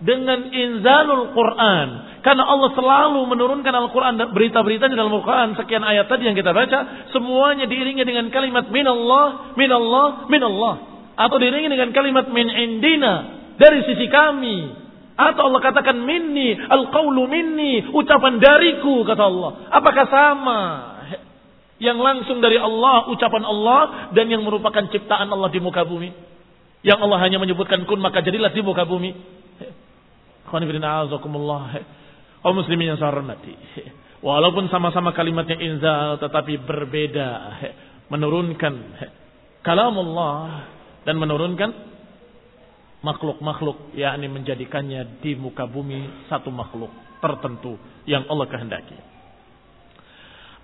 dengan 0.05 0.53
inzalul 0.53 1.33
Quran. 1.33 1.89
Karena 2.21 2.45
Allah 2.45 2.71
selalu 2.77 3.21
menurunkan 3.25 3.73
Al-Quran 3.73 4.21
berita-berita 4.33 4.89
di 4.89 4.97
dalam 4.97 5.13
Al-Quran. 5.13 5.57
Sekian 5.57 5.85
ayat 5.85 6.09
tadi 6.09 6.29
yang 6.29 6.37
kita 6.37 6.53
baca. 6.53 7.09
Semuanya 7.13 7.65
diiringi 7.65 8.05
dengan 8.05 8.29
kalimat 8.29 8.69
minallah, 8.69 9.57
minallah, 9.57 10.29
minallah. 10.29 10.75
Atau 11.17 11.37
diiringi 11.41 11.69
dengan 11.73 11.93
kalimat 11.93 12.29
min 12.29 12.49
indina. 12.49 13.15
Dari 13.57 13.81
sisi 13.89 14.09
kami. 14.09 14.85
Atau 15.15 15.53
Allah 15.53 15.63
katakan 15.63 16.01
minni, 16.01 16.57
al-qawlu 16.57 17.29
minni. 17.29 17.93
Ucapan 17.93 18.41
dariku 18.41 19.05
kata 19.09 19.25
Allah. 19.25 19.51
Apakah 19.73 20.05
sama? 20.09 20.61
yang 21.83 21.99
langsung 21.99 22.39
dari 22.39 22.57
Allah, 22.57 23.11
ucapan 23.11 23.45
Allah 23.45 23.81
dan 24.15 24.31
yang 24.31 24.41
merupakan 24.47 24.89
ciptaan 24.89 25.27
Allah 25.29 25.51
di 25.51 25.61
muka 25.61 25.83
bumi. 25.83 26.15
Yang 26.81 26.99
Allah 27.05 27.19
hanya 27.21 27.37
menyebutkan 27.43 27.85
kun 27.85 28.01
maka 28.01 28.25
jadilah 28.25 28.53
di 28.55 28.63
muka 28.65 28.89
bumi. 28.89 29.13
Oh 32.45 32.53
muslimin 32.53 32.93
yang 32.93 32.99
saya 33.01 33.13
hormati. 33.13 33.57
Walaupun 34.25 34.69
sama-sama 34.69 35.13
kalimatnya 35.17 35.57
inzal 35.61 36.21
tetapi 36.21 36.61
berbeda. 36.61 37.29
Menurunkan 38.13 38.75
kalam 39.65 39.97
Allah 39.97 40.69
dan 41.09 41.17
menurunkan 41.17 41.71
makhluk-makhluk 43.05 43.93
yakni 43.97 44.29
menjadikannya 44.29 45.21
di 45.21 45.37
muka 45.37 45.69
bumi 45.69 46.29
satu 46.29 46.49
makhluk 46.49 46.93
tertentu 47.21 47.81
yang 48.05 48.29
Allah 48.29 48.49
kehendaki. 48.49 48.97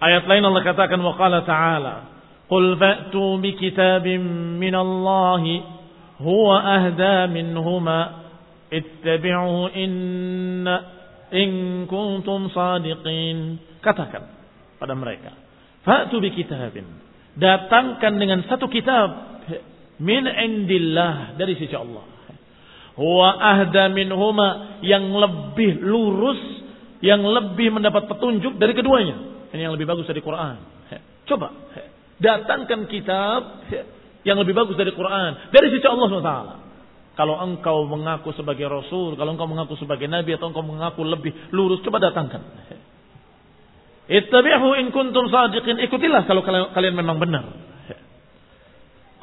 Ayat 0.00 0.24
lain 0.24 0.44
Allah 0.44 0.64
katakan 0.64 1.00
wa 1.00 1.12
qala 1.16 1.44
ta'ala 1.44 1.94
Qul 2.50 2.74
fa'tu 2.80 3.38
bi 3.38 3.54
kitabin 3.54 4.58
min 4.58 4.74
Allah 4.74 5.44
huwa 6.18 6.56
ahda 6.58 7.30
minhuma 7.30 8.19
ittabi'u 8.70 9.70
inna 9.74 10.76
in 11.30 11.50
kuntum 11.86 12.50
sadiqin 12.50 13.58
katakan 13.82 14.26
pada 14.78 14.94
mereka 14.94 15.34
fa'tu 15.86 16.18
bi 16.18 16.34
kitabin 16.34 16.86
datangkan 17.38 18.14
dengan 18.18 18.42
satu 18.46 18.66
kitab 18.66 19.42
min 20.00 20.26
indillah 20.26 21.36
dari 21.36 21.54
sisi 21.58 21.74
Allah 21.76 22.06
huwa 22.98 23.28
ahda 23.38 23.90
minhuma 23.90 24.80
yang 24.82 25.06
lebih 25.10 25.82
lurus 25.82 26.40
yang 27.00 27.22
lebih 27.22 27.72
mendapat 27.72 28.10
petunjuk 28.10 28.60
dari 28.60 28.74
keduanya 28.76 29.30
ini 29.50 29.66
yang 29.66 29.74
lebih 29.74 29.88
bagus 29.88 30.06
dari 30.06 30.22
Quran. 30.22 30.62
Coba 31.26 31.50
datangkan 32.20 32.86
kitab 32.86 33.66
yang 34.22 34.36
lebih 34.38 34.54
bagus 34.54 34.76
dari 34.78 34.94
Quran 34.94 35.50
dari 35.50 35.66
sisi 35.74 35.86
Allah 35.86 36.06
SWT. 36.06 36.32
Kalau 37.19 37.39
engkau 37.39 37.87
mengaku 37.87 38.35
sebagai 38.35 38.67
Rasul, 38.67 39.15
kalau 39.15 39.39
engkau 39.39 39.47
mengaku 39.47 39.79
sebagai 39.79 40.03
Nabi 40.11 40.35
atau 40.35 40.51
engkau 40.51 40.65
mengaku 40.67 41.07
lebih 41.07 41.31
lurus, 41.55 41.79
coba 41.79 42.03
datangkan. 42.03 42.43
Ittabi'hu 44.11 44.83
in 44.83 44.91
kuntum 44.91 45.31
sadiqin. 45.31 45.79
Ikutilah 45.79 46.27
kalau 46.27 46.43
kalian 46.45 46.93
memang 46.93 47.17
benar. 47.17 47.45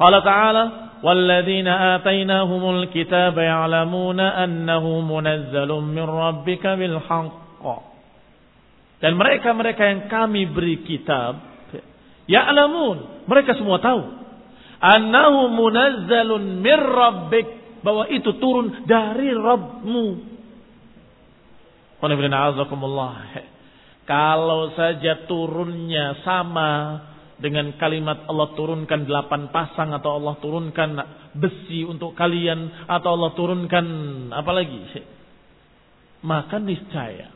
Qala 0.00 0.24
ta'ala 0.24 0.64
والذين 1.02 1.66
آتيناهم 1.68 2.62
الكتاب 2.70 3.34
يعلمون 3.38 4.20
أنه 4.20 4.84
منزل 5.00 5.70
من 5.72 6.06
ربك 6.06 6.64
بالحق 6.66 7.42
dan 9.02 9.18
mereka-mereka 9.18 9.82
yang 9.82 10.06
kami 10.06 10.46
beri 10.46 10.86
kitab 10.86 11.42
ya'lamun 12.30 13.26
mereka 13.26 13.58
semua 13.58 13.82
tahu 13.82 13.98
annahu 14.78 15.50
munazzalun 15.50 16.62
min 16.62 16.78
rabbik 16.78 17.55
bahwa 17.87 18.03
itu 18.11 18.35
turun 18.35 18.83
dari 18.83 19.31
Rabbmu. 19.31 20.07
Kalau 24.03 24.61
saja 24.75 25.13
turunnya 25.23 26.19
sama 26.27 26.71
dengan 27.39 27.71
kalimat 27.79 28.27
Allah 28.27 28.51
turunkan 28.59 29.07
delapan 29.07 29.47
pasang 29.55 29.95
atau 29.95 30.19
Allah 30.19 30.35
turunkan 30.43 30.89
besi 31.31 31.87
untuk 31.87 32.11
kalian 32.11 32.91
atau 32.91 33.15
Allah 33.15 33.31
turunkan 33.39 33.85
apa 34.35 34.51
lagi? 34.51 34.83
Maka 36.27 36.59
niscaya 36.59 37.31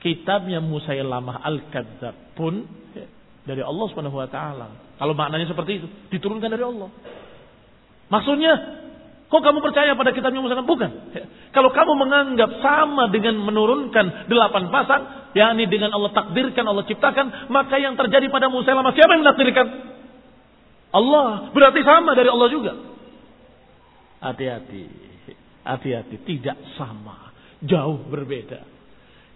kitabnya 0.00 0.64
Musailamah 0.64 1.44
Al-Kadzab 1.44 2.32
pun 2.32 2.64
dari 3.44 3.60
Allah 3.60 3.86
Subhanahu 3.92 4.24
wa 4.24 4.28
taala. 4.32 4.96
Kalau 4.96 5.12
maknanya 5.12 5.52
seperti 5.52 5.84
itu 5.84 5.86
diturunkan 6.16 6.48
dari 6.48 6.64
Allah. 6.64 6.88
Maksudnya 8.08 8.52
Kok 9.26 9.42
kamu 9.42 9.58
percaya 9.58 9.90
pada 9.98 10.14
kitabnya 10.14 10.38
Musa? 10.38 10.62
Bukan. 10.62 10.90
Kalau 11.50 11.74
kamu 11.74 11.92
menganggap 11.98 12.62
sama 12.62 13.10
dengan 13.10 13.42
menurunkan 13.42 14.30
delapan 14.30 14.70
pasang, 14.70 15.02
yakni 15.34 15.66
dengan 15.66 15.90
Allah 15.90 16.14
takdirkan, 16.14 16.62
Allah 16.62 16.86
ciptakan, 16.86 17.50
maka 17.50 17.74
yang 17.82 17.98
terjadi 17.98 18.30
pada 18.30 18.46
Musa 18.46 18.70
lama 18.70 18.94
siapa 18.94 19.18
yang 19.18 19.26
menakdirkan? 19.26 19.66
Allah. 20.94 21.50
Berarti 21.50 21.80
sama 21.82 22.14
dari 22.14 22.30
Allah 22.30 22.48
juga. 22.54 22.72
Hati-hati. 24.22 24.84
Hati-hati. 25.66 26.16
Tidak 26.22 26.78
sama. 26.78 27.34
Jauh 27.66 28.06
berbeda. 28.06 28.62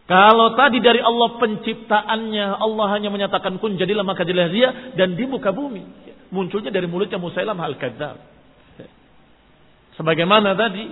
Kalau 0.06 0.58
tadi 0.58 0.82
dari 0.82 0.98
Allah 0.98 1.38
penciptaannya, 1.38 2.46
Allah 2.58 2.86
hanya 2.94 3.14
menyatakan 3.14 3.62
kun 3.62 3.78
jadilah 3.78 4.02
maka 4.02 4.26
jadilah 4.26 4.50
dia 4.50 4.68
dan 4.98 5.14
di 5.14 5.22
muka 5.26 5.54
bumi. 5.54 5.86
Munculnya 6.30 6.74
dari 6.74 6.86
mulutnya 6.86 7.18
Musailamah 7.18 7.66
al-Kadzab. 7.74 8.39
Sebagaimana 10.00 10.56
tadi 10.56 10.88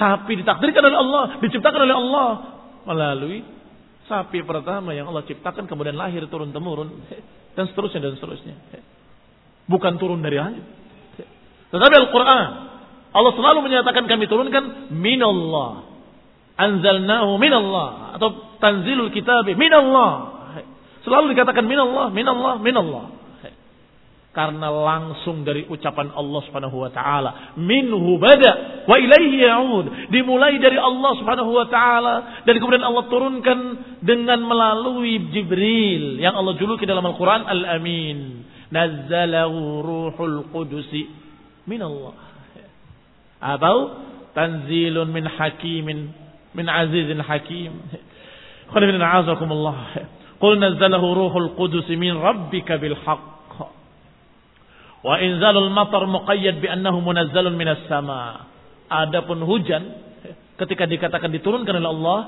sapi 0.00 0.40
ditakdirkan 0.40 0.80
oleh 0.80 0.96
Allah, 0.96 1.24
diciptakan 1.44 1.80
oleh 1.84 1.96
Allah 2.00 2.28
melalui 2.88 3.44
sapi 4.08 4.40
pertama 4.48 4.96
yang 4.96 5.12
Allah 5.12 5.28
ciptakan 5.28 5.68
kemudian 5.68 5.92
lahir 5.92 6.24
turun 6.32 6.48
temurun 6.48 6.88
dan 7.52 7.68
seterusnya 7.68 8.00
dan 8.00 8.16
seterusnya. 8.16 8.56
Bukan 9.68 10.00
turun 10.00 10.24
dari 10.24 10.40
langit. 10.40 10.64
Tetapi 11.68 11.94
Al-Quran 12.08 12.48
Allah 13.12 13.32
selalu 13.36 13.58
menyatakan 13.68 14.08
kami 14.08 14.24
turunkan 14.24 14.88
minallah. 14.96 15.84
Anzalnahu 16.56 17.36
minallah 17.36 18.16
atau 18.16 18.56
tanzilul 18.56 19.12
kitab 19.12 19.44
minallah. 19.52 20.40
Selalu 21.04 21.36
dikatakan 21.36 21.68
minallah, 21.68 22.08
minallah, 22.08 22.56
minallah 22.56 23.17
karena 24.38 24.70
langsung 24.70 25.42
dari 25.42 25.66
ucapan 25.66 26.14
Allah 26.14 26.40
Subhanahu 26.46 26.78
wa 26.78 26.90
taala. 26.94 27.58
Minhu 27.58 28.22
bada 28.22 28.86
wa 28.86 28.94
ilaihi 28.94 29.42
ya'ud. 29.42 30.14
Dimulai 30.14 30.62
dari 30.62 30.78
Allah 30.78 31.18
Subhanahu 31.18 31.50
wa 31.50 31.66
taala. 31.66 32.46
Dan 32.46 32.62
kemudian 32.62 32.86
Allah 32.86 33.10
turunkan 33.10 33.58
dengan 33.98 34.38
melalui 34.46 35.34
Jibril 35.34 36.22
yang 36.22 36.38
Allah 36.38 36.54
juluki 36.54 36.86
dalam 36.86 37.02
Al-Qur'an 37.02 37.50
Al-Amin. 37.50 38.46
Nazzalahu 38.70 39.82
ruhul 39.82 40.46
qudus 40.54 40.86
min 41.66 41.82
Allah 41.82 42.14
atau 43.42 44.06
tanzilun 44.38 45.10
min 45.10 45.26
hakimin 45.26 46.14
min 46.54 46.66
azizin 46.70 47.18
hakim. 47.26 47.74
Qul 50.38 50.54
nazzalahu 50.62 51.06
ruhul 51.18 51.58
qudus 51.58 51.90
min 51.98 52.14
rabbika 52.14 52.78
bil 52.78 52.94
haqq 52.94 53.37
Wa 54.98 55.22
inzalul 55.22 55.70
matar 55.70 56.02
muqayyad 56.10 56.58
bi 56.58 56.66
annahu 56.66 56.98
munazzalun 56.98 57.54
minas 57.54 57.86
sama. 57.86 58.50
Adapun 58.88 59.44
hujan 59.46 59.84
ketika 60.58 60.88
dikatakan 60.88 61.30
diturunkan 61.30 61.76
oleh 61.78 61.90
Allah 61.92 62.20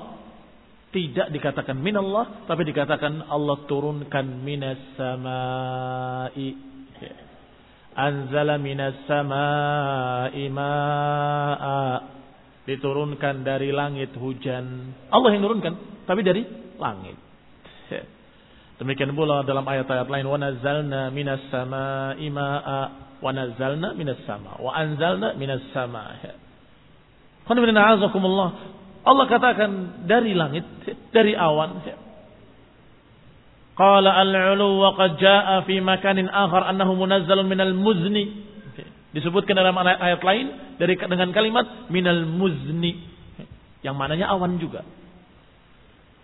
tidak 0.95 1.31
dikatakan 1.35 1.79
min 1.79 1.99
Allah 1.99 2.47
tapi 2.47 2.63
dikatakan 2.67 3.27
Allah 3.27 3.67
turunkan 3.67 4.27
minas 4.43 4.79
samai. 4.95 6.71
Anzala 7.91 8.55
minas 8.63 9.03
samai 9.11 10.47
ma'a. 10.47 11.83
Diturunkan 12.71 13.43
dari 13.43 13.75
langit 13.75 14.15
hujan. 14.15 14.95
Allah 15.11 15.31
yang 15.35 15.43
turunkan 15.43 15.75
tapi 16.07 16.23
dari 16.23 16.47
langit. 16.79 17.19
Demikian 18.81 19.13
pula 19.13 19.45
dalam 19.45 19.61
ayat-ayat 19.69 20.09
lain 20.09 20.25
wa 20.25 20.41
nazzalna 20.41 21.13
minas 21.13 21.53
samaa'i 21.53 22.33
maa'a 22.33 22.81
wa 23.21 23.29
nazzalna 23.29 23.93
minas 23.93 24.25
sama 24.25 24.57
wa 24.57 24.73
anzalna 24.73 25.37
minas 25.37 25.61
sama. 25.77 26.17
Allah 29.01 29.25
katakan 29.29 30.01
dari 30.09 30.33
langit, 30.33 30.65
dari 31.13 31.37
awan. 31.37 31.85
Qala 33.77 34.11
al-'ulu 34.17 34.81
wa 34.81 34.97
qad 34.97 35.21
jaa'a 35.21 35.69
fi 35.69 35.85
makanin 35.85 36.33
akhar 36.33 36.65
annahu 36.73 36.97
munazzalun 36.97 37.45
minal 37.45 37.77
muzni. 37.77 38.49
Disebutkan 39.13 39.61
dalam 39.61 39.77
ayat 39.77 40.25
lain 40.25 40.47
dari 40.81 40.97
dengan 40.97 41.37
kalimat 41.37 41.93
minal 41.93 42.25
muzni 42.25 42.97
yang 43.85 43.93
mananya 43.93 44.33
awan 44.33 44.57
juga. 44.57 44.89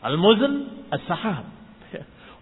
Al-muzn 0.00 0.52
as-sahab 0.88 1.56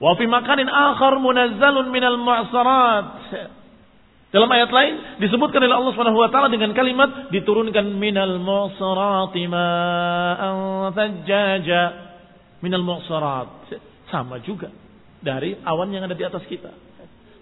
Wa 0.05 0.13
fi 0.21 0.29
makanin 0.29 0.69
akhar 0.69 1.17
munazzalun 1.17 1.89
minal 1.89 2.21
mu'sarat. 2.21 3.25
Dalam 4.37 4.51
ayat 4.53 4.69
lain 4.69 4.95
disebutkan 5.25 5.65
oleh 5.65 5.73
Allah 5.73 5.93
Subhanahu 5.97 6.21
wa 6.21 6.29
taala 6.29 6.53
dengan 6.53 6.77
kalimat 6.77 7.33
diturunkan 7.33 7.89
minal 7.97 8.37
mu'sarati 8.37 9.49
ma'an 9.49 10.93
thajjaja. 10.93 11.83
Minal 12.61 12.85
mu'sarat. 12.85 13.73
Sama 14.13 14.45
juga 14.45 14.69
dari 15.25 15.57
awan 15.65 15.89
yang 15.89 16.05
ada 16.05 16.13
di 16.13 16.25
atas 16.29 16.45
kita. 16.53 16.69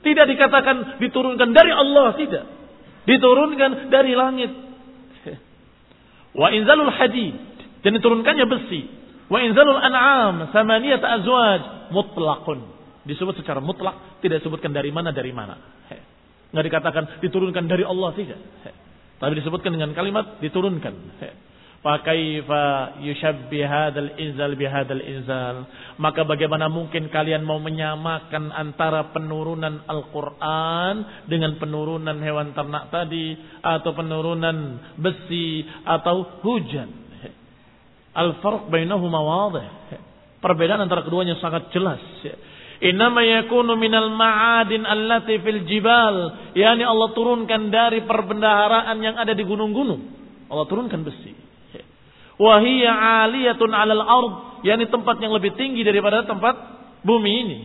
Tidak 0.06 0.26
dikatakan 0.30 1.02
diturunkan 1.02 1.50
dari 1.50 1.74
Allah, 1.74 2.14
tidak. 2.14 2.46
Diturunkan 3.10 3.90
dari 3.90 4.14
langit. 4.14 4.54
Wa 6.38 6.54
inzalul 6.54 6.94
hadid 6.94 7.34
dan 7.82 7.90
diturunkannya 7.98 8.46
besi. 8.46 8.86
Wa 9.26 9.42
inzalul 9.42 9.82
an'am 9.82 10.54
samaniyat 10.54 11.02
azwaj 11.02 11.81
mutlakun. 11.92 12.80
Disebut 13.04 13.36
secara 13.36 13.60
mutlak, 13.60 14.22
tidak 14.24 14.40
disebutkan 14.40 14.72
dari 14.72 14.88
mana 14.88 15.12
dari 15.12 15.34
mana. 15.34 15.58
Nggak 16.52 16.64
dikatakan 16.68 17.04
diturunkan 17.24 17.64
dari 17.64 17.84
Allah 17.84 18.10
tidak. 18.12 18.40
Tapi 19.16 19.32
disebutkan 19.40 19.72
dengan 19.72 19.96
kalimat 19.96 20.38
diturunkan. 20.42 20.94
Fakaifa 21.82 22.98
yushabbih 23.02 23.66
hadzal 23.66 24.14
inzal 24.14 24.54
bihadzal 24.54 25.02
inzal. 25.02 25.66
Maka 25.98 26.22
bagaimana 26.22 26.70
mungkin 26.70 27.10
kalian 27.10 27.42
mau 27.42 27.58
menyamakan 27.58 28.54
antara 28.54 29.10
penurunan 29.10 29.82
Al-Qur'an 29.90 31.26
dengan 31.26 31.58
penurunan 31.58 32.22
hewan 32.22 32.54
ternak 32.54 32.94
tadi 32.94 33.34
atau 33.66 33.90
penurunan 33.98 34.78
besi 34.94 35.66
atau 35.82 36.38
hujan? 36.46 36.86
Al-farq 38.14 38.70
bainahuma 38.70 39.18
wadih. 39.18 39.66
Perbedaan 40.42 40.82
antara 40.82 41.06
keduanya 41.06 41.38
sangat 41.38 41.70
jelas. 41.70 42.02
Innama 42.82 43.22
yakunu 43.22 43.78
minal 43.78 44.10
ma'adin 44.10 44.82
allati 44.82 45.38
fil 45.38 45.62
jibal. 45.70 46.50
Yani 46.58 46.82
Allah 46.82 47.14
turunkan 47.14 47.70
dari 47.70 48.02
perbendaharaan 48.02 48.98
yang 48.98 49.14
ada 49.14 49.38
di 49.38 49.46
gunung-gunung. 49.46 50.02
Allah 50.50 50.66
turunkan 50.66 51.06
besi. 51.06 51.30
Wahiyya 52.42 52.90
aliyatun 53.22 53.70
alal 53.70 54.02
ard. 54.02 54.34
Yani 54.66 54.90
tempat 54.90 55.22
yang 55.22 55.30
lebih 55.30 55.54
tinggi 55.54 55.86
daripada 55.86 56.26
tempat 56.26 56.58
bumi 57.06 57.32
ini. 57.46 57.58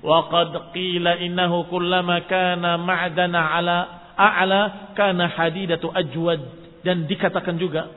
Wa 0.00 0.32
qad 0.32 0.72
qila 0.72 1.20
innahu 1.20 1.68
kullama 1.68 2.24
kana 2.24 2.80
ma'dana 2.80 3.40
ala 3.60 3.78
a'la 4.16 4.62
kana 4.96 5.28
hadidatu 5.36 5.92
ajwad. 5.92 6.40
Dan 6.80 7.04
dikatakan 7.04 7.60
juga 7.60 7.92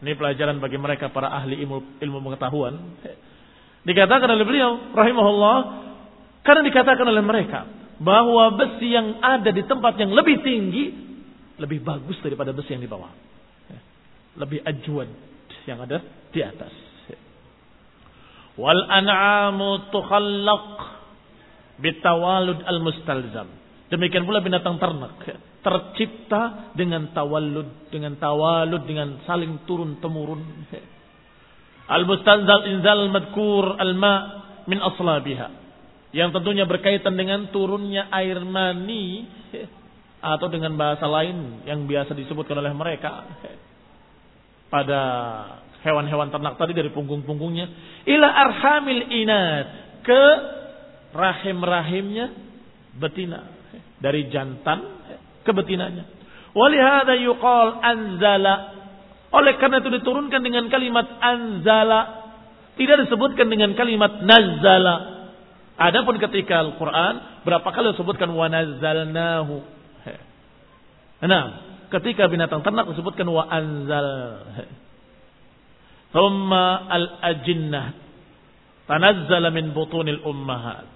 ini 0.00 0.16
pelajaran 0.16 0.56
bagi 0.64 0.80
mereka 0.80 1.12
para 1.12 1.28
ahli 1.28 1.60
ilmu, 1.60 2.00
ilmu 2.00 2.18
pengetahuan. 2.24 2.74
Dikatakan 3.84 4.28
oleh 4.32 4.44
beliau, 4.48 4.96
rahimahullah, 4.96 5.56
karena 6.40 6.62
dikatakan 6.64 7.04
oleh 7.04 7.20
mereka 7.20 7.68
bahwa 8.00 8.56
besi 8.56 8.96
yang 8.96 9.20
ada 9.20 9.52
di 9.52 9.60
tempat 9.68 10.00
yang 10.00 10.16
lebih 10.16 10.40
tinggi 10.40 10.84
lebih 11.60 11.84
bagus 11.84 12.16
daripada 12.24 12.56
besi 12.56 12.72
yang 12.72 12.80
di 12.80 12.88
bawah. 12.88 13.12
Lebih 14.40 14.64
ajuan 14.64 15.08
yang 15.68 15.84
ada 15.84 16.00
di 16.32 16.40
atas. 16.40 16.72
Wal 18.56 18.80
an'amu 18.88 19.92
tukhallaq 19.92 20.68
bitawalud 21.76 22.64
al-mustalzam. 22.64 23.52
Demikian 23.92 24.24
pula 24.24 24.40
binatang 24.40 24.80
ternak 24.80 25.20
tercipta 25.60 26.72
dengan 26.72 27.12
tawallud, 27.12 27.92
dengan 27.92 28.16
tawalud, 28.16 28.82
dengan 28.88 29.20
saling 29.28 29.64
turun 29.68 30.00
temurun. 30.00 30.40
Al-mustalzal 31.90 32.70
inzal 32.70 33.10
madkur 33.12 33.76
al-ma 33.76 34.14
min 34.64 34.78
aslabiha. 34.80 35.48
Yang 36.10 36.30
tentunya 36.40 36.64
berkaitan 36.66 37.14
dengan 37.14 37.50
turunnya 37.54 38.10
air 38.10 38.42
mani 38.42 39.26
atau 40.20 40.46
dengan 40.52 40.76
bahasa 40.76 41.08
lain 41.08 41.64
yang 41.64 41.88
biasa 41.88 42.12
disebutkan 42.12 42.60
oleh 42.60 42.74
mereka 42.76 43.24
pada 44.68 45.00
hewan-hewan 45.80 46.28
ternak 46.28 46.60
tadi 46.60 46.76
dari 46.76 46.92
punggung-punggungnya 46.92 47.66
ila 48.04 48.28
arhamil 48.28 49.02
inat 49.08 49.66
ke 50.04 50.24
rahim-rahimnya 51.16 52.26
betina 53.00 53.48
dari 53.96 54.28
jantan 54.28 54.99
ke 55.44 55.50
betinanya. 55.54 56.04
Walihada 56.52 57.14
yuqal 57.16 57.78
anzala. 57.80 58.54
Oleh 59.30 59.54
karena 59.62 59.78
itu 59.78 59.90
diturunkan 60.02 60.42
dengan 60.42 60.66
kalimat 60.66 61.06
anzala. 61.22 62.00
Tidak 62.74 62.96
disebutkan 63.06 63.46
dengan 63.46 63.76
kalimat 63.78 64.24
nazzala. 64.24 64.96
Adapun 65.80 66.20
ketika 66.20 66.60
Al-Quran 66.60 67.44
berapa 67.46 67.64
kali 67.64 67.96
disebutkan 67.96 68.28
wa 68.32 68.46
nazzalnahu. 68.50 69.54
Nah, 71.20 71.44
ketika 71.92 72.28
binatang 72.32 72.64
ternak 72.64 72.88
disebutkan 72.90 73.28
wa 73.28 73.44
anzal. 73.48 74.08
Thumma 76.10 76.90
al-ajinnah. 76.90 77.86
Tanazzala 78.90 79.54
min 79.54 79.70
butunil 79.70 80.26
ummahat. 80.26 80.88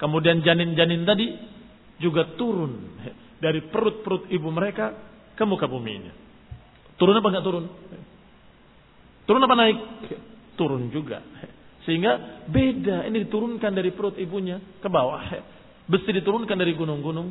Kemudian 0.00 0.40
janin-janin 0.42 1.04
tadi 1.04 1.26
juga 2.02 2.34
turun 2.34 2.98
dari 3.38 3.64
perut-perut 3.68 4.30
ibu 4.30 4.48
mereka 4.50 4.94
ke 5.34 5.42
muka 5.46 5.66
bumi 5.66 5.92
ini. 5.92 6.10
Turun 6.94 7.18
apa 7.18 7.28
enggak 7.30 7.44
turun? 7.44 7.64
Turun 9.26 9.42
apa 9.42 9.54
naik? 9.58 9.78
Turun 10.54 10.92
juga. 10.94 11.18
Sehingga 11.84 12.44
beda. 12.48 13.08
Ini 13.08 13.28
diturunkan 13.28 13.72
dari 13.74 13.90
perut 13.92 14.16
ibunya 14.20 14.60
ke 14.80 14.88
bawah. 14.88 15.20
Besi 15.90 16.10
diturunkan 16.12 16.56
dari 16.56 16.72
gunung-gunung. 16.76 17.28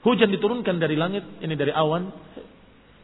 Hujan 0.00 0.32
diturunkan 0.32 0.80
dari 0.80 0.96
langit. 0.96 1.22
Ini 1.44 1.54
dari 1.54 1.70
awan. 1.74 2.08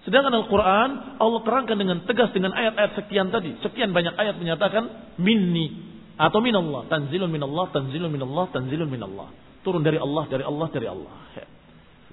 Sedangkan 0.07 0.31
Al-Quran 0.39 1.19
Allah 1.19 1.41
terangkan 1.43 1.77
dengan 1.77 1.99
tegas 2.07 2.31
dengan 2.31 2.55
ayat-ayat 2.55 2.93
sekian 2.95 3.29
tadi. 3.35 3.59
Sekian 3.61 3.91
banyak 3.91 4.14
ayat 4.14 4.39
menyatakan 4.39 5.14
minni 5.19 5.83
atau 6.14 6.39
minallah. 6.39 6.87
Tanzilun 6.87 7.29
minallah, 7.29 7.75
tanzilun 7.75 8.11
minallah, 8.11 8.47
tanzilun 8.55 8.87
minallah. 8.87 9.29
Turun 9.67 9.83
dari 9.83 9.99
Allah, 9.99 10.25
dari 10.31 10.47
Allah, 10.47 10.69
dari 10.71 10.87
Allah. 10.87 11.14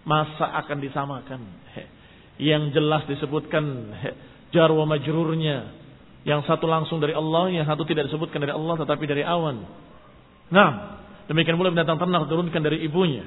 Masa 0.04 0.46
akan 0.64 0.78
disamakan? 0.84 1.42
Yang 2.42 2.64
jelas 2.76 3.04
disebutkan 3.08 3.64
jarwa 4.56 4.84
majrurnya. 4.90 5.82
Yang 6.24 6.48
satu 6.48 6.66
langsung 6.68 7.04
dari 7.04 7.12
Allah, 7.12 7.52
yang 7.52 7.68
satu 7.68 7.84
tidak 7.84 8.08
disebutkan 8.08 8.40
dari 8.40 8.56
Allah 8.56 8.80
tetapi 8.80 9.04
dari 9.04 9.24
awan. 9.28 9.60
Nah, 10.50 10.70
demikian 11.28 11.60
pula 11.60 11.72
binatang 11.72 12.00
ternak 12.00 12.28
turunkan 12.32 12.64
dari 12.64 12.84
ibunya. 12.84 13.24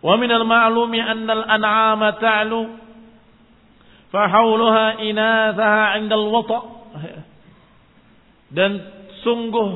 Wa 0.00 0.16
minal 0.16 0.46
ma'lumi 0.48 0.98
annal 1.02 1.44
an'ama 1.44 2.16
ta'lu 2.16 2.60
fahawluha 4.10 5.04
inathaha 5.04 6.00
'indal 6.00 6.26
wata' 6.32 6.62
dan 8.50 8.70
sungguh 9.22 9.68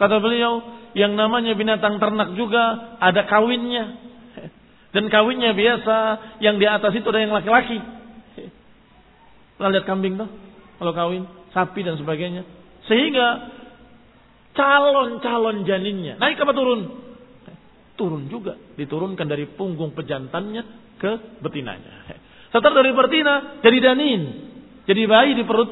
kata 0.00 0.16
beliau 0.18 0.64
yang 0.96 1.14
namanya 1.14 1.52
binatang 1.52 2.00
ternak 2.00 2.32
juga 2.34 2.96
ada 2.98 3.28
kawinnya 3.28 4.09
dan 4.90 5.06
kawinnya 5.06 5.54
biasa, 5.54 5.96
yang 6.42 6.58
di 6.58 6.66
atas 6.66 6.90
itu 6.98 7.06
ada 7.06 7.22
yang 7.22 7.30
laki-laki. 7.30 7.78
Pernah 9.54 9.70
lihat 9.76 9.86
kambing 9.86 10.18
tuh? 10.18 10.30
Kalau 10.82 10.92
kawin, 10.96 11.22
sapi 11.54 11.84
dan 11.86 11.94
sebagainya. 12.00 12.42
Sehingga 12.90 13.26
calon-calon 14.56 15.62
janinnya 15.62 16.18
naik 16.18 16.42
apa 16.42 16.50
turun? 16.50 16.80
Turun 17.94 18.32
juga, 18.32 18.56
diturunkan 18.80 19.28
dari 19.28 19.44
punggung 19.46 19.92
pejantannya 19.92 20.96
ke 20.96 21.38
betinanya. 21.44 22.08
Setelah 22.50 22.82
dari 22.82 22.90
betina 22.96 23.34
jadi 23.62 23.78
danin, 23.78 24.22
jadi 24.88 25.06
bayi 25.06 25.38
di 25.38 25.44
perut 25.46 25.70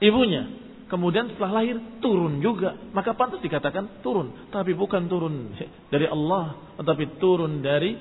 ibunya. 0.00 0.65
Kemudian 0.86 1.26
setelah 1.34 1.62
lahir 1.62 1.82
turun 1.98 2.38
juga. 2.38 2.78
Maka 2.94 3.18
pantas 3.18 3.42
dikatakan 3.42 4.02
turun. 4.06 4.50
Tapi 4.54 4.70
bukan 4.70 5.10
turun 5.10 5.50
dari 5.90 6.06
Allah. 6.06 6.74
Tetapi 6.78 7.18
turun 7.18 7.58
dari 7.58 7.98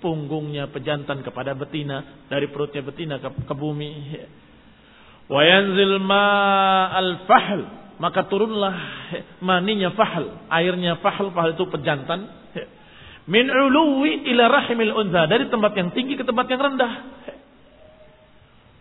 punggungnya 0.00 0.72
pejantan 0.72 1.20
kepada 1.20 1.52
betina. 1.52 2.24
Dari 2.32 2.48
perutnya 2.48 2.80
betina 2.80 3.20
ke, 3.20 3.28
ke 3.44 3.54
bumi. 3.54 3.92
Wayanzil 5.28 6.00
al 6.08 7.28
fahl. 7.28 7.60
Maka 8.00 8.24
turunlah 8.24 8.76
maninya 9.44 9.92
fahl. 9.92 10.48
Airnya 10.48 10.96
fahl. 11.04 11.28
Fahl 11.36 11.52
itu 11.52 11.68
pejantan. 11.68 12.24
Min 13.28 13.52
uluwi 13.52 14.24
ila 14.32 14.48
rahimil 14.48 14.96
unza. 14.96 15.28
Dari 15.28 15.52
tempat 15.52 15.76
yang 15.76 15.92
tinggi 15.92 16.16
ke 16.16 16.24
tempat 16.24 16.48
yang 16.48 16.72
rendah 16.72 17.17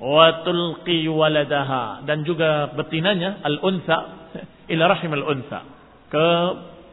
wa 0.01 0.45
tulqi 0.45 1.05
waladaha. 1.09 2.05
Dan 2.05 2.25
juga 2.25 2.73
betinanya 2.73 3.41
al 3.43 3.57
unsa 3.61 3.97
ila 4.73 4.83
rahim 4.91 5.11
al 5.17 5.25
unsa 5.25 5.59
ke 6.07 6.27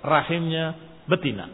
rahimnya 0.04 0.74
betina. 1.08 1.46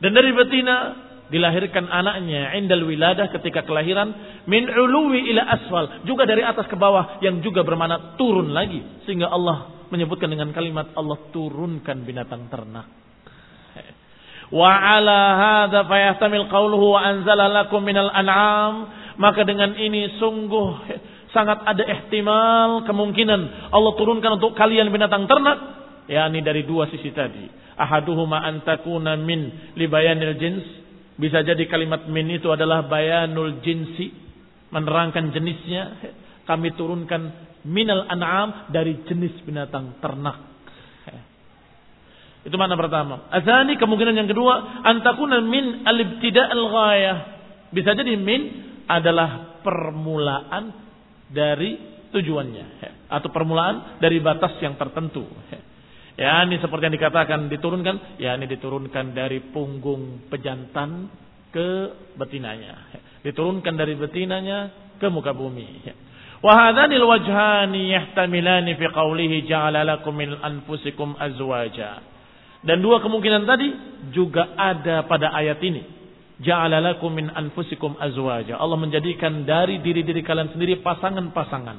Dan 0.00 0.12
dari 0.12 0.34
betina 0.34 1.04
dilahirkan 1.32 1.88
anaknya 1.88 2.52
indal 2.60 2.84
wiladah 2.84 3.32
ketika 3.32 3.64
kelahiran 3.64 4.12
min 4.44 4.68
uluwi 4.68 5.32
ila 5.32 5.42
asfal. 5.48 5.84
Juga 6.04 6.28
dari 6.28 6.44
atas 6.44 6.68
ke 6.68 6.76
bawah 6.76 7.20
yang 7.24 7.40
juga 7.40 7.64
bermakna 7.64 8.16
turun 8.20 8.52
lagi. 8.52 8.82
Sehingga 9.08 9.32
Allah 9.32 9.86
menyebutkan 9.88 10.28
dengan 10.28 10.52
kalimat 10.52 10.92
Allah 10.98 11.18
turunkan 11.32 12.04
binatang 12.04 12.50
ternak. 12.52 13.04
Wa 14.52 14.70
ala 14.70 15.20
hadza 15.34 15.88
fayahtamil 15.88 16.46
qawluhu 16.52 16.94
wa 16.94 17.00
anzala 17.00 17.48
lakum 17.48 17.80
minal 17.80 18.12
an'am 18.12 18.86
maka 19.16 19.46
dengan 19.46 19.74
ini 19.78 20.18
sungguh 20.18 20.68
sangat 21.34 21.66
ada 21.66 21.82
ihtimal 21.82 22.86
kemungkinan 22.86 23.70
Allah 23.74 23.92
turunkan 23.98 24.38
untuk 24.38 24.54
kalian 24.54 24.90
binatang 24.90 25.26
ternak 25.26 25.58
yakni 26.06 26.40
dari 26.44 26.62
dua 26.62 26.86
sisi 26.90 27.10
tadi 27.10 27.46
ahaduhuma 27.74 28.42
antakuna 28.44 29.18
min 29.18 29.74
libayanil 29.74 30.38
jins 30.38 30.66
bisa 31.18 31.42
jadi 31.42 31.66
kalimat 31.70 32.06
min 32.10 32.26
itu 32.30 32.50
adalah 32.50 32.86
bayanul 32.86 33.62
jinsi 33.62 34.10
menerangkan 34.70 35.30
jenisnya 35.30 35.82
kami 36.46 36.74
turunkan 36.74 37.50
minal 37.66 38.06
an'am 38.10 38.70
dari 38.70 39.02
jenis 39.06 39.38
binatang 39.46 39.98
ternak 40.02 40.54
itu 42.44 42.56
mana 42.60 42.76
pertama. 42.76 43.24
Azani 43.32 43.80
kemungkinan 43.80 44.20
yang 44.20 44.28
kedua 44.28 44.84
antakuna 44.84 45.40
min 45.40 45.88
al-ibtida' 45.88 46.52
al-ghayah. 46.52 47.16
Bisa 47.74 47.90
jadi 47.98 48.14
min 48.14 48.42
adalah 48.86 49.60
permulaan 49.66 50.70
dari 51.26 51.74
tujuannya 52.14 52.66
atau 53.10 53.28
permulaan 53.34 53.98
dari 53.98 54.22
batas 54.22 54.54
yang 54.62 54.78
tertentu. 54.78 55.26
Ya, 56.14 56.46
ini 56.46 56.62
seperti 56.62 56.86
yang 56.86 56.94
dikatakan 56.94 57.50
diturunkan, 57.50 58.22
ya 58.22 58.38
ini 58.38 58.46
diturunkan 58.46 59.18
dari 59.18 59.42
punggung 59.50 60.30
pejantan 60.30 61.10
ke 61.50 61.90
betinanya. 62.14 62.94
Diturunkan 63.26 63.74
dari 63.74 63.98
betinanya 63.98 64.70
ke 65.02 65.10
muka 65.10 65.34
bumi. 65.34 65.82
Wahadani 66.38 67.02
wajhani 67.02 67.90
yahtamilani 67.90 68.78
fi 68.78 68.86
qawlihi 68.94 69.50
ja'ala 69.50 69.82
lakum 69.82 70.14
min 70.14 70.38
anfusikum 70.38 71.18
azwaja. 71.18 71.98
Dan 72.62 72.78
dua 72.78 73.02
kemungkinan 73.02 73.42
tadi 73.42 73.68
juga 74.14 74.54
ada 74.54 75.02
pada 75.10 75.34
ayat 75.34 75.58
ini 75.66 76.03
ja'alalakum 76.42 77.14
min 77.14 77.30
anfusikum 77.30 77.94
azwaja. 78.00 78.58
Allah 78.58 78.78
menjadikan 78.80 79.46
dari 79.46 79.78
diri-diri 79.78 80.24
kalian 80.26 80.50
sendiri 80.50 80.82
pasangan-pasangan. 80.82 81.78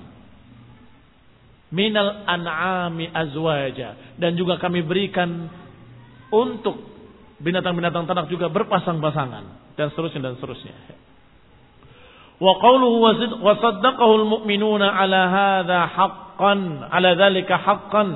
Minal 1.76 2.24
an'ami 2.24 3.12
azwaja. 3.12 4.16
Dan 4.16 4.40
juga 4.40 4.56
kami 4.62 4.86
berikan 4.86 5.52
untuk 6.32 6.80
binatang-binatang 7.44 8.08
ternak 8.08 8.32
juga 8.32 8.48
berpasang-pasangan. 8.48 9.76
Dan 9.76 9.92
seterusnya 9.92 10.22
dan 10.24 10.40
seterusnya. 10.40 10.76
Wa 12.40 12.54
qawluhu 12.60 13.00
wa 13.44 13.54
saddaqahu 13.60 14.14
al-mu'minuna 14.24 14.88
ala 14.88 15.22
hadha 15.28 15.80
haqqan. 15.92 16.60
Ala 16.88 17.12
dhalika 17.20 17.60
haqqan. 17.60 18.10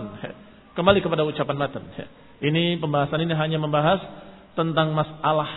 Kembali 0.71 1.03
kepada 1.03 1.27
ucapan 1.27 1.57
matan. 1.59 1.83
Ini 2.39 2.79
pembahasan 2.79 3.19
ini 3.27 3.35
hanya 3.35 3.59
membahas 3.59 3.99
tentang 4.55 4.95
masalah 4.95 5.51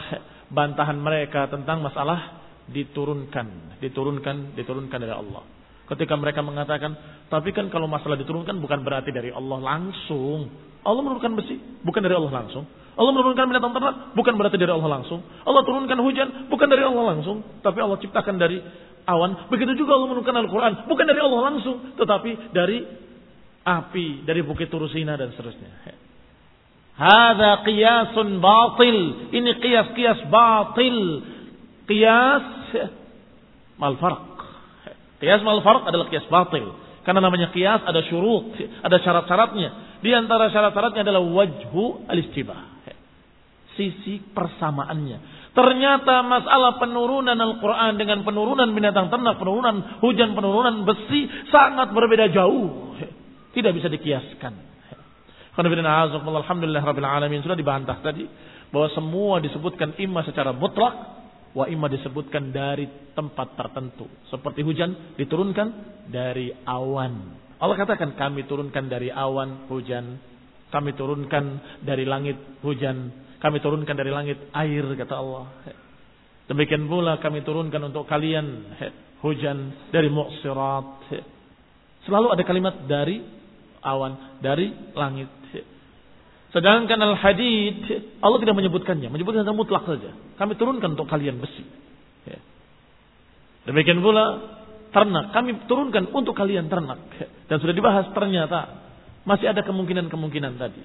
bantahan 0.52 1.00
mereka 1.00 1.48
tentang 1.48 1.80
masalah 1.80 2.44
diturunkan, 2.68 3.80
diturunkan, 3.82 4.54
diturunkan 4.54 4.98
dari 5.00 5.14
Allah. 5.16 5.42
Ketika 5.88 6.14
mereka 6.14 6.40
mengatakan, 6.44 6.94
tapi 7.26 7.50
kan 7.50 7.68
kalau 7.72 7.90
masalah 7.90 8.14
diturunkan 8.16 8.60
bukan 8.62 8.86
berarti 8.86 9.10
dari 9.10 9.34
Allah 9.34 9.58
langsung. 9.58 10.52
Allah 10.82 11.02
menurunkan 11.02 11.32
besi, 11.36 11.58
bukan 11.82 12.00
dari 12.04 12.14
Allah 12.14 12.32
langsung. 12.32 12.64
Allah 12.92 13.12
menurunkan 13.16 13.44
binatang 13.48 13.72
ternak, 13.72 13.96
bukan 14.12 14.34
berarti 14.36 14.56
dari 14.60 14.72
Allah 14.72 15.00
langsung. 15.00 15.20
Allah 15.42 15.62
turunkan 15.64 15.98
hujan, 16.00 16.28
bukan 16.52 16.68
dari 16.68 16.84
Allah 16.84 17.04
langsung. 17.16 17.40
Tapi 17.64 17.78
Allah 17.80 17.98
ciptakan 17.98 18.36
dari 18.36 18.60
awan. 19.08 19.48
Begitu 19.48 19.80
juga 19.80 19.96
Allah 19.96 20.08
menurunkan 20.12 20.36
Al-Quran, 20.44 20.72
bukan 20.86 21.04
dari 21.08 21.20
Allah 21.20 21.40
langsung. 21.50 21.76
Tetapi 21.96 22.30
dari 22.52 22.78
api, 23.64 24.06
dari 24.28 24.40
bukit 24.44 24.68
Turusina 24.68 25.16
dan 25.16 25.32
seterusnya. 25.32 25.70
Hada 27.02 27.66
qiyasun 27.66 28.38
batil. 28.38 28.98
Ini 29.34 29.58
qiyas-qiyas 29.58 30.30
batil. 30.30 30.98
Qiyas 31.90 32.46
mal 33.74 33.98
farq. 33.98 34.38
Qiyas 35.18 35.42
mal 35.42 35.58
farq 35.66 35.82
adalah 35.90 36.06
qiyas 36.06 36.30
batil. 36.30 36.70
Karena 37.02 37.18
namanya 37.18 37.50
qiyas 37.50 37.82
ada 37.82 38.06
syurut, 38.06 38.54
ada 38.86 38.96
syarat-syaratnya. 39.02 39.98
Di 39.98 40.14
antara 40.14 40.46
syarat-syaratnya 40.54 41.02
adalah 41.02 41.22
wajhu 41.26 42.06
al-istibah. 42.06 42.70
Sisi 43.74 44.22
persamaannya. 44.30 45.50
Ternyata 45.52 46.22
masalah 46.24 46.80
penurunan 46.80 47.36
Al-Quran 47.36 47.98
dengan 48.00 48.24
penurunan 48.24 48.68
binatang 48.72 49.12
ternak, 49.12 49.36
penurunan 49.42 50.00
hujan, 50.00 50.32
penurunan 50.32 50.86
besi 50.86 51.28
sangat 51.50 51.90
berbeda 51.90 52.30
jauh. 52.30 52.94
Tidak 53.52 53.72
bisa 53.76 53.88
dikiaskan. 53.92 54.71
Alhamdulillah 55.52 56.82
Rabbil 56.82 57.08
Alamin. 57.08 57.40
Sudah 57.44 57.58
dibantah 57.58 58.00
tadi. 58.00 58.24
Bahwa 58.72 58.88
semua 58.96 59.36
disebutkan 59.40 60.00
imma 60.00 60.24
secara 60.24 60.56
mutlak 60.56 61.22
Wa 61.52 61.68
imma 61.68 61.88
disebutkan 61.92 62.48
dari 62.48 62.88
tempat 63.12 63.52
tertentu. 63.60 64.08
Seperti 64.32 64.64
hujan 64.64 65.16
diturunkan 65.20 65.68
dari 66.08 66.48
awan. 66.64 67.36
Allah 67.60 67.76
katakan 67.76 68.16
kami 68.16 68.48
turunkan 68.48 68.88
dari 68.88 69.12
awan 69.12 69.68
hujan. 69.68 70.16
Kami 70.72 70.96
turunkan 70.96 71.44
dari 71.84 72.08
langit 72.08 72.40
hujan. 72.64 73.12
Kami 73.36 73.60
turunkan 73.60 73.92
dari 73.92 74.08
langit 74.08 74.48
air 74.56 74.84
kata 74.96 75.14
Allah. 75.14 75.44
Demikian 76.48 76.88
pula 76.88 77.20
kami 77.20 77.44
turunkan 77.44 77.92
untuk 77.92 78.08
kalian 78.08 78.72
hujan 79.20 79.92
dari 79.92 80.08
muksirat. 80.08 81.04
Selalu 82.08 82.32
ada 82.32 82.42
kalimat 82.48 82.74
dari 82.88 83.20
awan, 83.84 84.40
dari 84.40 84.72
langit. 84.96 85.28
Sedangkan 86.52 87.00
al-hadid 87.00 87.80
Allah 88.20 88.38
tidak 88.44 88.56
menyebutkannya, 88.60 89.08
menyebutkan 89.08 89.48
tentang 89.48 89.56
mutlak 89.56 89.88
saja. 89.88 90.12
Kami 90.36 90.52
turunkan 90.60 90.92
untuk 90.92 91.08
kalian 91.08 91.40
besi. 91.40 91.64
Ya. 92.28 92.38
Demikian 93.72 94.04
pula 94.04 94.24
ternak, 94.92 95.32
kami 95.32 95.64
turunkan 95.64 96.12
untuk 96.12 96.36
kalian 96.36 96.68
ternak. 96.68 97.00
Dan 97.48 97.56
sudah 97.56 97.72
dibahas 97.72 98.12
ternyata 98.12 98.84
masih 99.24 99.48
ada 99.48 99.64
kemungkinan-kemungkinan 99.64 100.60
tadi. 100.60 100.82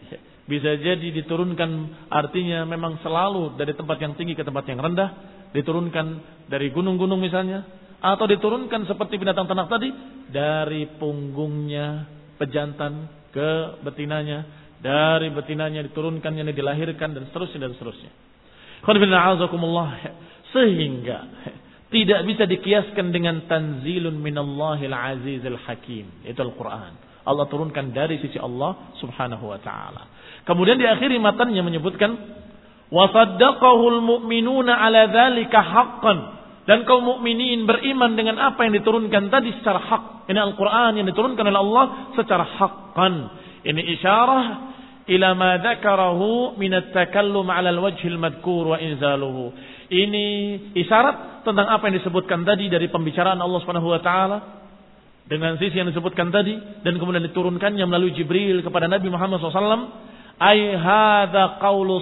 Bisa 0.48 0.80
jadi 0.80 1.08
diturunkan 1.12 1.70
artinya 2.08 2.64
memang 2.64 3.04
selalu 3.04 3.60
dari 3.60 3.76
tempat 3.76 4.00
yang 4.00 4.16
tinggi 4.16 4.40
ke 4.40 4.48
tempat 4.48 4.64
yang 4.72 4.80
rendah, 4.80 5.10
diturunkan 5.52 6.08
dari 6.48 6.72
gunung-gunung 6.72 7.20
misalnya, 7.20 7.68
atau 8.00 8.24
diturunkan 8.24 8.88
seperti 8.88 9.20
binatang 9.20 9.52
ternak 9.52 9.68
tadi 9.68 9.92
dari 10.32 10.88
punggungnya 10.96 12.08
pejantan 12.40 13.12
ke 13.36 13.82
betinanya 13.84 14.67
dari 14.78 15.34
betinanya 15.34 15.82
diturunkan 15.90 16.32
yang 16.38 16.48
dilahirkan 16.54 17.18
dan 17.18 17.24
seterusnya 17.30 17.70
dan 17.70 17.74
seterusnya. 17.74 18.12
Sehingga 20.54 21.18
tidak 21.88 22.20
bisa 22.28 22.44
dikiaskan 22.44 23.16
dengan 23.16 23.48
tanzilun 23.48 24.20
minallahil 24.20 24.94
azizil 24.94 25.60
hakim. 25.66 26.08
Itu 26.28 26.44
Al-Quran. 26.44 27.08
Allah 27.28 27.46
turunkan 27.52 27.92
dari 27.92 28.20
sisi 28.24 28.40
Allah 28.40 28.96
subhanahu 29.04 29.52
wa 29.52 29.60
ta'ala. 29.60 30.04
Kemudian 30.48 30.80
di 30.80 30.88
akhir 30.88 31.12
matanya 31.20 31.64
menyebutkan. 31.64 32.16
Wasaddaqahul 32.88 34.00
mu'minuna 34.00 34.80
ala 34.80 35.12
dhalika 35.12 35.60
haqqan. 35.60 36.20
Dan 36.68 36.84
kaum 36.84 37.04
mukminin 37.04 37.64
beriman 37.64 38.20
dengan 38.20 38.36
apa 38.44 38.68
yang 38.68 38.76
diturunkan 38.76 39.32
tadi 39.32 39.56
secara 39.60 39.80
hak. 39.80 40.04
Ini 40.28 40.36
Al-Quran 40.36 41.00
yang 41.00 41.08
diturunkan 41.08 41.48
oleh 41.48 41.60
Allah 41.64 41.86
secara 42.20 42.44
hakkan. 42.44 43.14
Ini 43.68 43.82
isyarah 44.00 44.44
ila 45.08 45.30
ma 45.36 45.60
dzakarahu 45.60 46.56
min 46.56 46.72
at-takallum 46.72 47.48
'ala 47.52 47.72
al-wajh 47.72 48.00
al-madhkur 48.08 48.76
wa 48.76 48.78
inzaluhu. 48.80 49.52
Ini 49.88 50.26
isyarat 50.76 51.48
tentang 51.48 51.68
apa 51.68 51.88
yang 51.88 52.00
disebutkan 52.00 52.44
tadi 52.44 52.68
dari 52.68 52.92
pembicaraan 52.92 53.40
Allah 53.40 53.60
Subhanahu 53.64 53.88
wa 53.88 54.02
taala 54.04 54.38
dengan 55.28 55.56
sisi 55.60 55.80
yang 55.80 55.92
disebutkan 55.92 56.32
tadi 56.32 56.56
dan 56.84 56.96
kemudian 57.00 57.24
diturunkannya 57.28 57.84
melalui 57.88 58.16
Jibril 58.16 58.64
kepada 58.64 58.88
Nabi 58.88 59.08
Muhammad 59.12 59.40
SAW. 59.40 60.08
Ai 60.38 60.76
hadza 60.76 61.60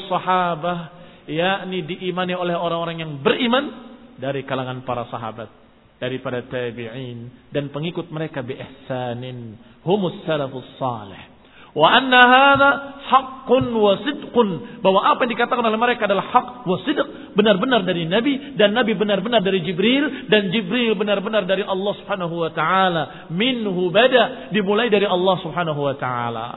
sahabah 0.10 0.78
yakni 1.26 1.82
diimani 1.88 2.38
oleh 2.38 2.54
orang-orang 2.54 3.02
yang 3.02 3.12
beriman 3.22 3.96
dari 4.18 4.46
kalangan 4.46 4.86
para 4.86 5.08
sahabat 5.10 5.50
daripada 5.98 6.44
tabi'in 6.46 7.50
dan 7.50 7.72
pengikut 7.72 8.12
mereka 8.12 8.44
bi 8.44 8.60
ihsanin 8.60 9.56
humus 9.88 10.22
salafus 10.28 10.68
salih 10.76 11.35
Wa 11.76 11.92
anna 11.92 12.22
hadha 12.24 12.70
haqqun 13.04 13.76
wa 13.76 14.00
sidqun. 14.00 14.80
Bahwa 14.80 15.12
apa 15.12 15.28
yang 15.28 15.36
dikatakan 15.36 15.60
oleh 15.60 15.76
mereka 15.76 16.08
adalah 16.08 16.24
hak 16.32 16.48
wa 16.64 16.80
sidq. 16.88 17.36
Benar-benar 17.36 17.84
dari 17.84 18.08
Nabi. 18.08 18.56
Dan 18.56 18.72
Nabi 18.72 18.96
benar-benar 18.96 19.44
dari 19.44 19.60
Jibril. 19.60 20.32
Dan 20.32 20.56
Jibril 20.56 20.96
benar-benar 20.96 21.44
dari 21.44 21.68
Allah 21.68 21.94
subhanahu 22.00 22.48
wa 22.48 22.52
ta'ala. 22.56 23.28
Minhu 23.36 23.92
bada. 23.92 24.50
Dimulai 24.56 24.88
dari 24.88 25.04
Allah 25.04 25.36
subhanahu 25.44 25.84
wa 25.84 25.96
ta'ala. 26.00 26.48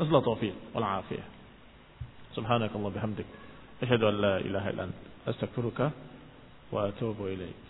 Nasallahu 0.00 0.24
taufiq 0.24 0.56
wal 0.72 1.04
afiyah. 1.04 1.26
Subhanakallah 2.32 2.88
bihamdik. 2.88 3.28
Asyhadu 3.84 4.08
an 4.08 4.14
la 4.16 4.34
ilaha 4.40 4.66
illa 4.72 4.82
anta 4.88 5.10
astaghfiruka 5.28 5.92
wa 6.72 6.88
atubu 6.88 7.28
ilaik. 7.28 7.69